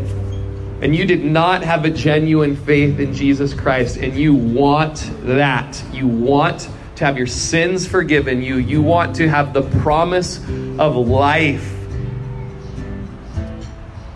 and 0.82 0.96
you 0.96 1.06
did 1.06 1.24
not 1.24 1.62
have 1.62 1.84
a 1.84 1.90
genuine 1.90 2.56
faith 2.56 2.98
in 2.98 3.14
Jesus 3.14 3.54
Christ 3.54 3.96
and 3.96 4.14
you 4.14 4.34
want 4.34 5.08
that, 5.22 5.80
you 5.92 6.08
want 6.08 6.68
to 6.96 7.04
have 7.04 7.18
your 7.18 7.26
sins 7.26 7.87
forgiven 7.87 8.42
you, 8.42 8.57
you 8.57 8.83
want 8.83 9.16
to 9.16 9.28
have 9.28 9.52
the 9.52 9.62
promise 9.80 10.38
of 10.78 10.96
life. 10.96 11.70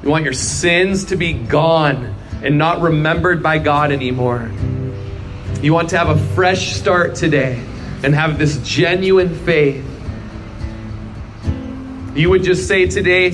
You 0.03 0.11
want 0.11 0.25
your 0.25 0.33
sins 0.33 1.07
to 1.07 1.17
be 1.17 1.33
gone 1.33 2.15
and 2.43 2.57
not 2.57 2.81
remembered 2.81 3.43
by 3.43 3.59
God 3.59 3.91
anymore. 3.91 4.51
You 5.61 5.75
want 5.75 5.91
to 5.91 5.99
have 5.99 6.09
a 6.09 6.19
fresh 6.35 6.73
start 6.73 7.17
today 7.17 7.65
and 8.05 8.15
have 8.15 8.39
this 8.39 8.59
genuine 8.59 9.35
faith. 9.35 9.85
You 12.15 12.31
would 12.31 12.45
just 12.45 12.69
say 12.69 12.87
today 12.87 13.31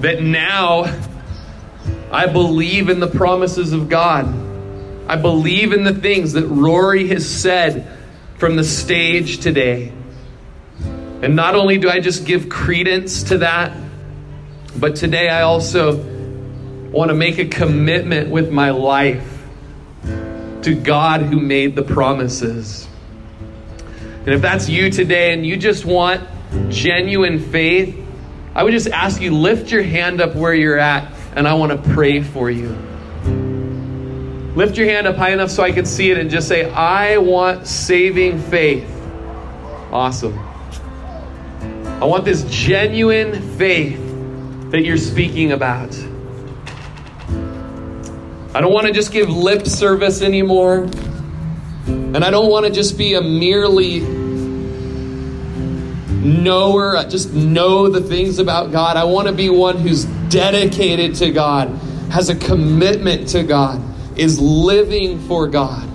that 0.00 0.20
now 0.20 0.92
I 2.10 2.26
believe 2.26 2.88
in 2.88 2.98
the 2.98 3.06
promises 3.06 3.72
of 3.72 3.88
God. 3.88 4.43
I 5.06 5.16
believe 5.16 5.72
in 5.72 5.84
the 5.84 5.94
things 5.94 6.32
that 6.32 6.46
Rory 6.46 7.08
has 7.08 7.28
said 7.28 7.86
from 8.38 8.56
the 8.56 8.64
stage 8.64 9.38
today. 9.38 9.92
And 11.22 11.36
not 11.36 11.54
only 11.54 11.78
do 11.78 11.88
I 11.88 12.00
just 12.00 12.26
give 12.26 12.48
credence 12.48 13.24
to 13.24 13.38
that, 13.38 13.76
but 14.76 14.96
today 14.96 15.28
I 15.28 15.42
also 15.42 15.96
want 16.90 17.10
to 17.10 17.14
make 17.14 17.38
a 17.38 17.46
commitment 17.46 18.30
with 18.30 18.50
my 18.50 18.70
life 18.70 19.42
to 20.62 20.74
God 20.74 21.20
who 21.22 21.38
made 21.38 21.76
the 21.76 21.82
promises. 21.82 22.88
And 24.20 24.28
if 24.28 24.40
that's 24.40 24.68
you 24.68 24.90
today 24.90 25.34
and 25.34 25.44
you 25.44 25.56
just 25.56 25.84
want 25.84 26.22
genuine 26.70 27.38
faith, 27.38 27.94
I 28.54 28.62
would 28.62 28.72
just 28.72 28.88
ask 28.88 29.20
you 29.20 29.34
lift 29.34 29.70
your 29.70 29.82
hand 29.82 30.20
up 30.20 30.34
where 30.34 30.54
you're 30.54 30.78
at 30.78 31.12
and 31.36 31.46
I 31.46 31.54
want 31.54 31.72
to 31.72 31.90
pray 31.90 32.22
for 32.22 32.50
you. 32.50 32.76
Lift 34.54 34.76
your 34.76 34.86
hand 34.88 35.06
up 35.06 35.16
high 35.16 35.30
enough 35.30 35.50
so 35.50 35.62
I 35.62 35.72
can 35.72 35.84
see 35.84 36.10
it 36.10 36.18
and 36.18 36.30
just 36.30 36.46
say, 36.46 36.70
I 36.70 37.18
want 37.18 37.66
saving 37.66 38.38
faith. 38.40 38.88
Awesome. 39.90 40.38
I 42.00 42.04
want 42.04 42.24
this 42.24 42.44
genuine 42.44 43.40
faith 43.56 43.98
that 44.70 44.82
you're 44.82 44.96
speaking 44.96 45.52
about. 45.52 45.96
I 48.54 48.60
don't 48.60 48.72
want 48.72 48.86
to 48.86 48.92
just 48.92 49.12
give 49.12 49.28
lip 49.28 49.66
service 49.66 50.22
anymore. 50.22 50.88
And 51.86 52.24
I 52.24 52.30
don't 52.30 52.50
want 52.50 52.66
to 52.66 52.72
just 52.72 52.96
be 52.96 53.14
a 53.14 53.20
merely 53.20 54.00
knower, 56.24 56.96
uh, 56.96 57.08
just 57.08 57.32
know 57.32 57.88
the 57.88 58.00
things 58.00 58.38
about 58.38 58.72
God. 58.72 58.96
I 58.96 59.04
want 59.04 59.28
to 59.28 59.34
be 59.34 59.50
one 59.50 59.78
who's 59.78 60.04
dedicated 60.28 61.16
to 61.16 61.30
God, 61.30 61.68
has 62.10 62.28
a 62.28 62.34
commitment 62.34 63.28
to 63.30 63.42
God, 63.42 63.80
is 64.16 64.40
living 64.40 65.18
for 65.26 65.48
God. 65.48 65.88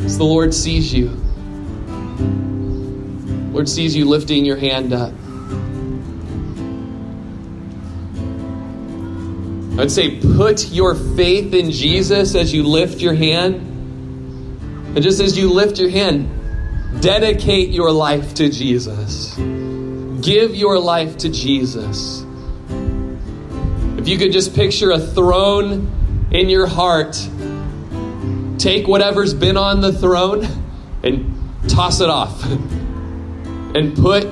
As 0.00 0.18
the 0.18 0.24
Lord 0.24 0.52
sees 0.52 0.92
you, 0.92 1.08
Lord 3.52 3.68
sees 3.68 3.94
you 3.94 4.06
lifting 4.06 4.44
your 4.44 4.56
hand 4.56 4.92
up. 4.92 5.12
I'd 9.78 9.90
say 9.90 10.20
put 10.20 10.70
your 10.70 10.94
faith 10.94 11.54
in 11.54 11.70
Jesus 11.70 12.34
as 12.34 12.52
you 12.52 12.62
lift 12.62 13.00
your 13.00 13.14
hand. 13.14 13.56
And 14.94 15.02
just 15.02 15.20
as 15.20 15.38
you 15.38 15.50
lift 15.50 15.78
your 15.78 15.90
hand, 15.90 16.28
dedicate 17.00 17.70
your 17.70 17.90
life 17.90 18.34
to 18.34 18.50
Jesus. 18.50 19.34
Give 19.36 20.54
your 20.54 20.78
life 20.78 21.18
to 21.18 21.30
Jesus. 21.30 22.24
If 23.98 24.08
you 24.08 24.18
could 24.18 24.32
just 24.32 24.54
picture 24.54 24.90
a 24.90 24.98
throne 24.98 26.01
in 26.32 26.48
your 26.48 26.66
heart, 26.66 27.12
take 28.58 28.88
whatever's 28.88 29.34
been 29.34 29.56
on 29.56 29.80
the 29.80 29.92
throne 29.92 30.46
and 31.02 31.34
toss 31.68 32.00
it 32.00 32.10
off. 32.10 32.44
And 33.74 33.96
put 33.96 34.28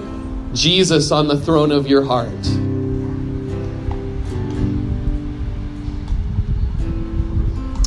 Jesus 0.53 1.11
on 1.11 1.27
the 1.27 1.41
throne 1.41 1.73
of 1.73 1.87
your 1.87 2.05
heart. 2.05 2.47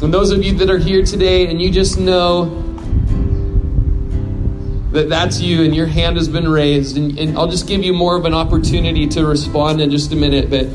And 0.02 0.12
those 0.12 0.32
of 0.32 0.44
you 0.44 0.56
that 0.56 0.72
are 0.72 0.80
here 0.80 1.06
today 1.06 1.48
and 1.48 1.62
you 1.62 1.70
just 1.70 2.00
know 2.00 2.46
that 4.94 5.10
that's 5.10 5.40
you 5.40 5.64
and 5.64 5.76
your 5.76 5.86
hand 5.86 6.18
has 6.18 6.28
been 6.28 6.48
raised, 6.48 6.98
and, 6.98 7.18
and 7.18 7.38
I'll 7.38 7.48
just 7.48 7.68
give 7.68 7.84
you 7.84 7.94
more 7.94 8.16
of 8.16 8.26
an 8.26 8.34
opportunity 8.34 9.08
to 9.10 9.26
respond 9.26 9.80
in 9.80 9.90
just 9.90 10.12
a 10.12 10.16
minute, 10.16 10.50
but 10.50 10.68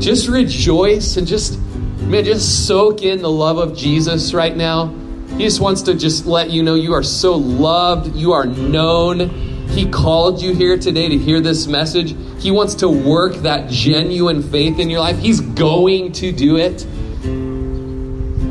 just 0.00 0.28
rejoice 0.28 1.16
and 1.16 1.26
just, 1.26 1.58
man, 2.06 2.24
just 2.24 2.68
soak 2.68 3.02
in 3.02 3.20
the 3.20 3.30
love 3.30 3.58
of 3.58 3.76
Jesus 3.76 4.32
right 4.32 4.56
now. 4.56 4.94
He 5.36 5.44
just 5.44 5.60
wants 5.60 5.82
to 5.82 5.94
just 5.94 6.24
let 6.24 6.50
you 6.50 6.62
know 6.62 6.76
you 6.76 6.94
are 6.94 7.02
so 7.02 7.34
loved, 7.34 8.14
you 8.14 8.32
are 8.32 8.46
known. 8.46 9.28
He 9.70 9.90
called 9.90 10.40
you 10.40 10.54
here 10.54 10.78
today 10.78 11.08
to 11.08 11.18
hear 11.18 11.40
this 11.40 11.66
message. 11.66 12.14
He 12.40 12.52
wants 12.52 12.76
to 12.76 12.88
work 12.88 13.34
that 13.38 13.68
genuine 13.68 14.40
faith 14.42 14.78
in 14.78 14.88
your 14.88 15.00
life. 15.00 15.18
He's 15.18 15.40
going 15.40 16.12
to 16.12 16.30
do 16.30 16.56
it. 16.56 16.84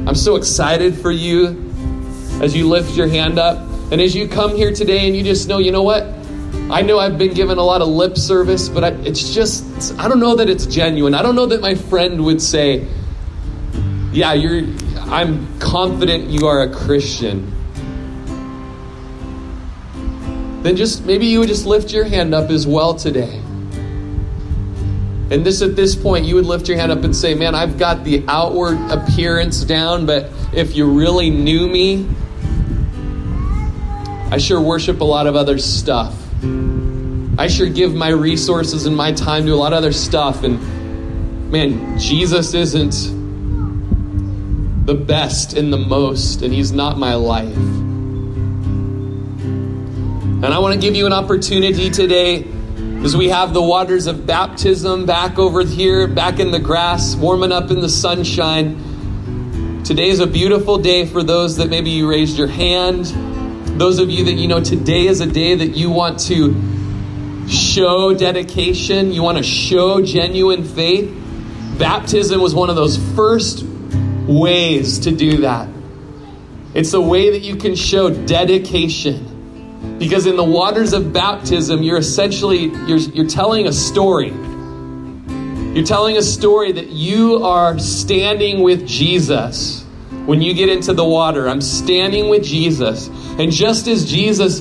I'm 0.07 0.15
so 0.15 0.35
excited 0.35 0.93
for 0.95 1.11
you 1.11 1.71
as 2.41 2.55
you 2.55 2.67
lift 2.67 2.95
your 2.95 3.07
hand 3.07 3.39
up. 3.39 3.57
And 3.91 4.01
as 4.01 4.13
you 4.13 4.27
come 4.27 4.53
here 4.55 4.73
today 4.73 5.07
and 5.07 5.15
you 5.15 5.23
just 5.23 5.47
know, 5.47 5.59
you 5.59 5.71
know 5.71 5.83
what? 5.83 6.03
I 6.69 6.81
know 6.81 6.99
I've 6.99 7.17
been 7.17 7.33
given 7.33 7.57
a 7.57 7.63
lot 7.63 7.81
of 7.81 7.87
lip 7.87 8.17
service, 8.17 8.67
but 8.67 8.83
I, 8.83 8.89
it's 9.05 9.33
just, 9.33 9.97
I 9.97 10.09
don't 10.09 10.19
know 10.19 10.35
that 10.35 10.49
it's 10.49 10.65
genuine. 10.65 11.13
I 11.13 11.21
don't 11.21 11.35
know 11.35 11.45
that 11.45 11.61
my 11.61 11.75
friend 11.75 12.25
would 12.25 12.41
say, 12.41 12.87
yeah, 14.15 14.31
you're, 14.31 14.63
I'm 14.97 15.59
confident 15.59 16.29
you 16.29 16.47
are 16.47 16.61
a 16.61 16.73
Christian. 16.73 17.51
Then 20.63 20.77
just, 20.77 21.05
maybe 21.05 21.25
you 21.25 21.39
would 21.39 21.49
just 21.49 21.65
lift 21.65 21.91
your 21.91 22.05
hand 22.05 22.33
up 22.33 22.49
as 22.49 22.65
well 22.65 22.95
today. 22.95 23.41
And 25.31 25.45
this 25.45 25.61
at 25.61 25.75
this 25.75 25.95
point, 25.95 26.25
you 26.25 26.35
would 26.35 26.45
lift 26.45 26.69
your 26.69 26.77
hand 26.77 26.93
up 26.93 27.03
and 27.03 27.13
say, 27.13 27.33
Man, 27.33 27.55
I've 27.55 27.77
got 27.77 28.03
the 28.05 28.23
outward 28.27 28.77
appearance 28.89 29.63
down, 29.65 30.05
but 30.05 30.29
if 30.53 30.75
you 30.77 30.89
really 30.89 31.29
knew 31.29 31.67
me, 31.67 32.07
I 34.31 34.37
sure 34.37 34.61
worship 34.61 35.01
a 35.01 35.03
lot 35.03 35.27
of 35.27 35.35
other 35.35 35.57
stuff. 35.57 36.15
I 37.37 37.47
sure 37.47 37.67
give 37.67 37.93
my 37.93 38.09
resources 38.09 38.85
and 38.85 38.95
my 38.95 39.11
time 39.11 39.45
to 39.47 39.51
a 39.51 39.55
lot 39.55 39.73
of 39.73 39.77
other 39.77 39.91
stuff. 39.91 40.43
And 40.43 41.51
man, 41.51 41.99
Jesus 41.99 42.53
isn't 42.53 43.24
the 44.85 44.95
best 44.95 45.53
and 45.53 45.73
the 45.73 45.77
most, 45.77 46.41
and 46.41 46.53
He's 46.53 46.71
not 46.71 46.97
my 46.97 47.15
life. 47.15 47.55
And 50.37 50.45
I 50.45 50.59
want 50.59 50.73
to 50.73 50.79
give 50.79 50.95
you 50.95 51.05
an 51.05 51.13
opportunity 51.13 51.89
today 51.89 52.47
as 53.03 53.17
we 53.17 53.29
have 53.29 53.53
the 53.53 53.61
waters 53.61 54.07
of 54.07 54.25
baptism 54.25 55.05
back 55.05 55.37
over 55.37 55.63
here, 55.63 56.07
back 56.07 56.39
in 56.39 56.51
the 56.51 56.59
grass, 56.59 57.15
warming 57.15 57.51
up 57.51 57.71
in 57.71 57.81
the 57.81 57.89
sunshine, 57.89 58.81
Today 59.85 60.09
is 60.09 60.19
a 60.19 60.25
beautiful 60.25 60.79
day 60.79 61.05
for 61.05 61.21
those 61.21 61.57
that 61.57 61.69
maybe 61.69 61.91
you 61.91 62.09
raised 62.09 62.39
your 62.39 62.47
hand. 62.47 63.05
Those 63.79 63.99
of 63.99 64.09
you 64.09 64.25
that 64.25 64.31
you 64.31 64.47
know 64.47 64.59
today 64.59 65.05
is 65.05 65.21
a 65.21 65.27
day 65.27 65.53
that 65.53 65.77
you 65.77 65.91
want 65.91 66.17
to 66.21 67.47
show 67.47 68.11
dedication, 68.15 69.11
you 69.11 69.21
want 69.21 69.37
to 69.37 69.43
show 69.43 70.03
genuine 70.03 70.63
faith. 70.63 71.15
Baptism 71.77 72.41
was 72.41 72.55
one 72.55 72.71
of 72.71 72.75
those 72.75 72.97
first 73.15 73.63
ways 74.27 74.99
to 74.99 75.11
do 75.11 75.37
that. 75.37 75.69
It's 76.73 76.93
a 76.93 77.01
way 77.01 77.31
that 77.31 77.41
you 77.41 77.55
can 77.55 77.75
show 77.75 78.09
dedication. 78.09 79.97
Because 79.97 80.25
in 80.25 80.35
the 80.35 80.43
waters 80.43 80.93
of 80.93 81.13
baptism, 81.13 81.83
you're 81.83 81.97
essentially 81.97 82.65
you're, 82.87 82.97
you're 82.97 83.27
telling 83.27 83.67
a 83.67 83.73
story. 83.73 84.33
You're 85.73 85.85
telling 85.85 86.17
a 86.17 86.21
story 86.21 86.71
that 86.73 86.87
you 86.87 87.43
are 87.43 87.79
standing 87.79 88.61
with 88.61 88.87
Jesus 88.87 89.83
when 90.25 90.41
you 90.41 90.53
get 90.53 90.69
into 90.69 90.93
the 90.93 91.05
water. 91.05 91.47
I'm 91.47 91.61
standing 91.61 92.29
with 92.29 92.43
Jesus. 92.43 93.07
And 93.39 93.51
just 93.51 93.87
as 93.87 94.09
Jesus 94.09 94.59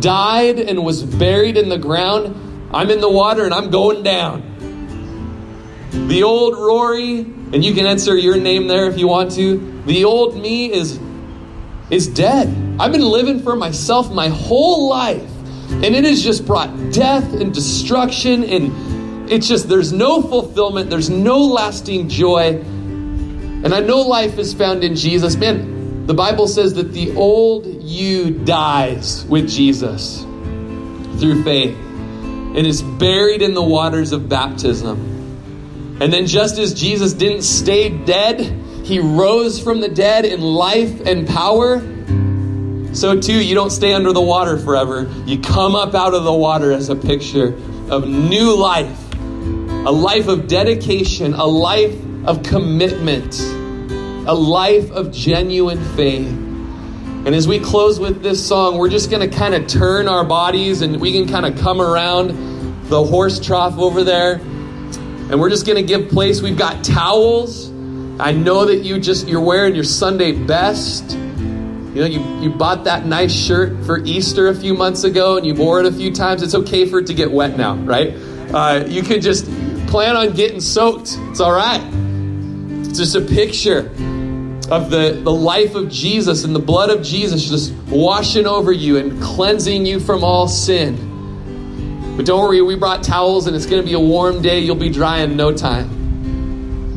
died 0.00 0.58
and 0.58 0.84
was 0.84 1.02
buried 1.02 1.56
in 1.56 1.68
the 1.68 1.78
ground, 1.78 2.70
I'm 2.72 2.90
in 2.90 3.00
the 3.00 3.10
water 3.10 3.44
and 3.44 3.54
I'm 3.54 3.70
going 3.70 4.02
down. 4.02 4.45
The 6.08 6.22
old 6.22 6.54
Rory, 6.54 7.20
and 7.20 7.64
you 7.64 7.74
can 7.74 7.86
answer 7.86 8.16
your 8.16 8.36
name 8.36 8.68
there 8.68 8.86
if 8.86 8.98
you 8.98 9.08
want 9.08 9.32
to. 9.32 9.82
The 9.86 10.04
old 10.04 10.36
me 10.36 10.72
is 10.72 11.00
is 11.90 12.08
dead. 12.08 12.48
I've 12.80 12.92
been 12.92 13.00
living 13.00 13.42
for 13.42 13.56
myself 13.56 14.12
my 14.12 14.28
whole 14.28 14.88
life. 14.88 15.30
And 15.70 15.84
it 15.84 16.04
has 16.04 16.22
just 16.22 16.46
brought 16.46 16.92
death 16.92 17.32
and 17.34 17.52
destruction 17.52 18.44
and 18.44 19.30
it's 19.30 19.48
just 19.48 19.68
there's 19.68 19.92
no 19.92 20.22
fulfillment, 20.22 20.88
there's 20.90 21.10
no 21.10 21.38
lasting 21.38 22.08
joy. 22.08 22.60
And 22.60 23.74
I 23.74 23.80
know 23.80 24.02
life 24.02 24.38
is 24.38 24.54
found 24.54 24.84
in 24.84 24.94
Jesus. 24.94 25.34
Man, 25.36 26.06
the 26.06 26.14
Bible 26.14 26.46
says 26.46 26.74
that 26.74 26.92
the 26.92 27.14
old 27.16 27.66
you 27.82 28.30
dies 28.30 29.24
with 29.24 29.48
Jesus 29.48 30.22
through 31.18 31.42
faith 31.42 31.76
and 31.76 32.58
is 32.58 32.82
buried 32.82 33.42
in 33.42 33.54
the 33.54 33.62
waters 33.62 34.12
of 34.12 34.28
baptism. 34.28 35.15
And 35.98 36.12
then, 36.12 36.26
just 36.26 36.58
as 36.58 36.74
Jesus 36.74 37.14
didn't 37.14 37.42
stay 37.42 37.88
dead, 37.88 38.40
he 38.84 38.98
rose 38.98 39.58
from 39.58 39.80
the 39.80 39.88
dead 39.88 40.26
in 40.26 40.42
life 40.42 41.00
and 41.06 41.26
power. 41.26 41.80
So, 42.94 43.18
too, 43.18 43.42
you 43.42 43.54
don't 43.54 43.70
stay 43.70 43.94
under 43.94 44.12
the 44.12 44.20
water 44.20 44.58
forever. 44.58 45.10
You 45.24 45.40
come 45.40 45.74
up 45.74 45.94
out 45.94 46.12
of 46.12 46.24
the 46.24 46.32
water 46.34 46.70
as 46.70 46.90
a 46.90 46.96
picture 46.96 47.54
of 47.90 48.06
new 48.06 48.54
life, 48.54 49.12
a 49.14 49.90
life 49.90 50.28
of 50.28 50.48
dedication, 50.48 51.32
a 51.32 51.46
life 51.46 51.94
of 52.26 52.42
commitment, 52.42 53.40
a 54.28 54.34
life 54.34 54.90
of 54.90 55.10
genuine 55.12 55.82
faith. 55.94 56.28
And 56.28 57.34
as 57.34 57.48
we 57.48 57.58
close 57.58 57.98
with 57.98 58.22
this 58.22 58.46
song, 58.46 58.76
we're 58.76 58.90
just 58.90 59.10
going 59.10 59.28
to 59.28 59.34
kind 59.34 59.54
of 59.54 59.66
turn 59.66 60.08
our 60.08 60.24
bodies 60.24 60.82
and 60.82 61.00
we 61.00 61.12
can 61.12 61.26
kind 61.26 61.46
of 61.46 61.58
come 61.58 61.80
around 61.80 62.88
the 62.88 63.02
horse 63.02 63.40
trough 63.40 63.78
over 63.78 64.04
there 64.04 64.40
and 65.30 65.40
we're 65.40 65.50
just 65.50 65.66
going 65.66 65.76
to 65.76 65.82
give 65.82 66.08
place. 66.08 66.40
We've 66.40 66.56
got 66.56 66.84
towels. 66.84 67.68
I 68.18 68.32
know 68.32 68.64
that 68.66 68.84
you 68.84 69.00
just 69.00 69.26
you're 69.26 69.40
wearing 69.40 69.74
your 69.74 69.84
Sunday 69.84 70.32
best. 70.32 71.12
You 71.12 72.02
know, 72.02 72.06
you, 72.06 72.20
you 72.42 72.50
bought 72.50 72.84
that 72.84 73.06
nice 73.06 73.32
shirt 73.32 73.84
for 73.84 73.98
Easter 74.04 74.48
a 74.48 74.54
few 74.54 74.74
months 74.74 75.04
ago 75.04 75.36
and 75.36 75.46
you 75.46 75.54
wore 75.54 75.80
it 75.80 75.86
a 75.86 75.92
few 75.92 76.12
times. 76.12 76.42
It's 76.42 76.54
okay 76.54 76.86
for 76.86 76.98
it 76.98 77.06
to 77.06 77.14
get 77.14 77.30
wet 77.30 77.56
now, 77.56 77.74
right? 77.74 78.10
Uh, 78.52 78.84
you 78.86 79.02
could 79.02 79.22
just 79.22 79.46
plan 79.86 80.14
on 80.14 80.34
getting 80.34 80.60
soaked. 80.60 81.16
It's 81.30 81.40
all 81.40 81.52
right. 81.52 81.80
It's 82.86 82.98
just 82.98 83.16
a 83.16 83.20
picture 83.20 83.90
of 84.70 84.90
the, 84.90 85.20
the 85.22 85.32
life 85.32 85.74
of 85.74 85.88
Jesus 85.88 86.44
and 86.44 86.54
the 86.54 86.60
blood 86.60 86.90
of 86.90 87.02
Jesus 87.02 87.48
just 87.48 87.72
washing 87.88 88.46
over 88.46 88.72
you 88.72 88.98
and 88.98 89.22
cleansing 89.22 89.86
you 89.86 90.00
from 90.00 90.24
all 90.24 90.48
sin. 90.48 91.05
But 92.16 92.24
don't 92.24 92.40
worry, 92.40 92.62
we 92.62 92.76
brought 92.76 93.02
towels 93.02 93.46
and 93.46 93.54
it's 93.54 93.66
going 93.66 93.82
to 93.82 93.86
be 93.86 93.92
a 93.92 94.00
warm 94.00 94.40
day. 94.40 94.60
You'll 94.60 94.76
be 94.76 94.88
dry 94.88 95.18
in 95.18 95.36
no 95.36 95.52
time. 95.52 95.90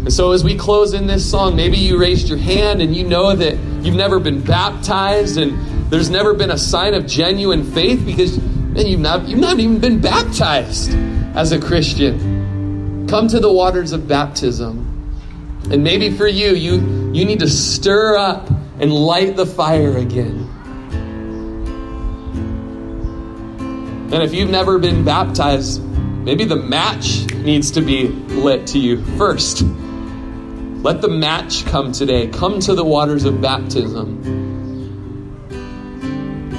And 0.06 0.14
so, 0.14 0.32
as 0.32 0.46
we 0.46 0.58
close 0.58 0.94
in 0.94 1.08
this 1.08 1.30
song, 1.30 1.58
maybe 1.58 1.78
you 1.78 2.00
raised 2.00 2.30
your 2.30 2.38
hand 2.38 2.82
and 2.82 2.96
you 2.96 3.04
know 3.04 3.36
that 3.36 3.58
you've 3.84 3.96
never 3.96 4.20
been 4.20 4.42
baptized 4.42 5.38
and 5.38 5.92
there's 5.92 6.10
never 6.10 6.34
been 6.34 6.52
a 6.52 6.58
sign 6.58 6.94
of 6.94 7.06
genuine 7.06 7.70
faith 7.74 8.06
because 8.06 8.40
man, 8.40 8.88
you've, 8.88 9.02
not, 9.02 9.28
you've 9.28 9.40
not 9.40 9.60
even 9.60 9.80
been 9.80 10.00
baptized 10.00 10.92
as 11.36 11.52
a 11.52 11.60
Christian. 11.60 13.08
Come 13.10 13.28
to 13.28 13.40
the 13.40 13.52
waters 13.52 13.92
of 13.92 14.08
baptism. 14.08 14.86
And 15.70 15.84
maybe 15.84 16.12
for 16.12 16.28
you, 16.28 16.52
you, 16.52 17.12
you 17.14 17.26
need 17.26 17.40
to 17.40 17.50
stir 17.50 18.18
up 18.18 18.50
and 18.80 18.94
light 18.94 19.36
the 19.36 19.46
fire 19.46 19.98
again. 19.98 20.39
And 24.12 24.24
if 24.24 24.34
you've 24.34 24.50
never 24.50 24.80
been 24.80 25.06
baptized, 25.06 25.84
maybe 25.84 26.44
the 26.44 26.56
match 26.56 27.32
needs 27.36 27.70
to 27.72 27.82
be 27.82 28.08
lit 28.08 28.66
to 28.68 28.80
you 28.80 29.04
first. 29.18 29.62
Let 30.82 31.02
the 31.02 31.10
match 31.10 31.64
come 31.66 31.92
today. 31.92 32.28
Come 32.28 32.60
to 32.62 32.74
the 32.74 32.84
waters 32.84 33.26
of 33.26 33.40
baptism. 33.40 34.24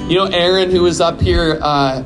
You 0.08 0.16
know, 0.16 0.26
Aaron, 0.26 0.70
who 0.70 0.82
was 0.82 1.00
up 1.00 1.20
here 1.20 1.58
uh, 1.60 2.04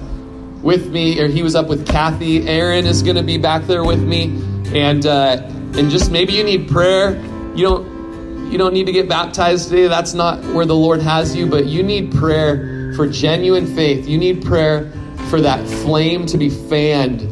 with 0.62 0.90
me, 0.90 1.20
or 1.20 1.28
he 1.28 1.42
was 1.42 1.54
up 1.54 1.68
with 1.68 1.86
Kathy. 1.86 2.48
Aaron 2.48 2.86
is 2.86 3.02
going 3.02 3.16
to 3.16 3.22
be 3.22 3.36
back 3.36 3.64
there 3.64 3.84
with 3.84 4.02
me, 4.02 4.42
and 4.74 5.04
uh, 5.04 5.42
and 5.76 5.90
just 5.90 6.10
maybe 6.10 6.32
you 6.32 6.44
need 6.44 6.68
prayer. 6.68 7.20
You 7.54 7.64
don't 7.64 8.50
you 8.50 8.56
don't 8.56 8.72
need 8.72 8.86
to 8.86 8.92
get 8.92 9.10
baptized 9.10 9.68
today. 9.68 9.88
That's 9.88 10.14
not 10.14 10.42
where 10.54 10.64
the 10.64 10.74
Lord 10.74 11.02
has 11.02 11.36
you, 11.36 11.46
but 11.46 11.66
you 11.66 11.82
need 11.82 12.12
prayer 12.12 12.92
for 12.94 13.06
genuine 13.06 13.66
faith. 13.74 14.06
You 14.06 14.16
need 14.16 14.42
prayer 14.42 14.90
for 15.34 15.40
that 15.40 15.66
flame 15.66 16.24
to 16.24 16.38
be 16.38 16.48
fanned 16.48 17.22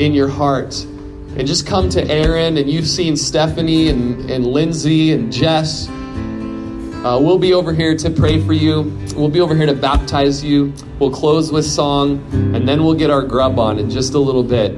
in 0.00 0.14
your 0.14 0.28
heart. 0.28 0.84
And 0.84 1.44
just 1.48 1.66
come 1.66 1.88
to 1.88 2.08
Aaron, 2.08 2.56
and 2.58 2.70
you've 2.70 2.86
seen 2.86 3.16
Stephanie 3.16 3.88
and, 3.88 4.30
and 4.30 4.46
Lindsay 4.46 5.10
and 5.10 5.32
Jess. 5.32 5.88
Uh, 5.88 7.18
we'll 7.20 7.40
be 7.40 7.52
over 7.52 7.74
here 7.74 7.96
to 7.96 8.08
pray 8.08 8.40
for 8.40 8.52
you. 8.52 8.82
We'll 9.16 9.30
be 9.30 9.40
over 9.40 9.56
here 9.56 9.66
to 9.66 9.74
baptize 9.74 10.44
you. 10.44 10.72
We'll 11.00 11.10
close 11.10 11.50
with 11.50 11.64
song, 11.64 12.24
and 12.54 12.68
then 12.68 12.84
we'll 12.84 12.94
get 12.94 13.10
our 13.10 13.22
grub 13.22 13.58
on 13.58 13.80
in 13.80 13.90
just 13.90 14.14
a 14.14 14.20
little 14.20 14.44
bit. 14.44 14.76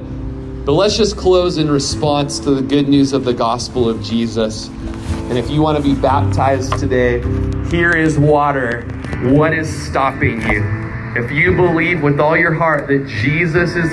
But 0.64 0.73
let's 0.73 0.97
just 0.97 1.19
close 1.19 1.59
in 1.59 1.71
response 1.71 2.38
to 2.38 2.55
the 2.55 2.62
good 2.62 2.88
news 2.88 3.12
of 3.12 3.27
the 3.27 3.35
gospel 3.35 3.87
of 3.87 4.03
Jesus. 4.03 4.69
And 5.29 5.37
if 5.37 5.51
you 5.51 5.61
want 5.61 5.77
to 5.77 5.83
be 5.83 5.95
baptized 5.95 6.79
today, 6.79 7.21
here 7.69 7.92
is 7.92 8.19
water. 8.19 8.81
What 9.25 9.53
is 9.53 9.69
stopping 9.87 10.40
you? 10.51 10.86
If 11.16 11.33
you 11.33 11.57
believe 11.57 12.02
with 12.02 12.20
all 12.20 12.37
your 12.37 12.52
heart 12.52 12.88
that 12.88 13.07
Jesus 13.07 13.74
is 13.74 13.90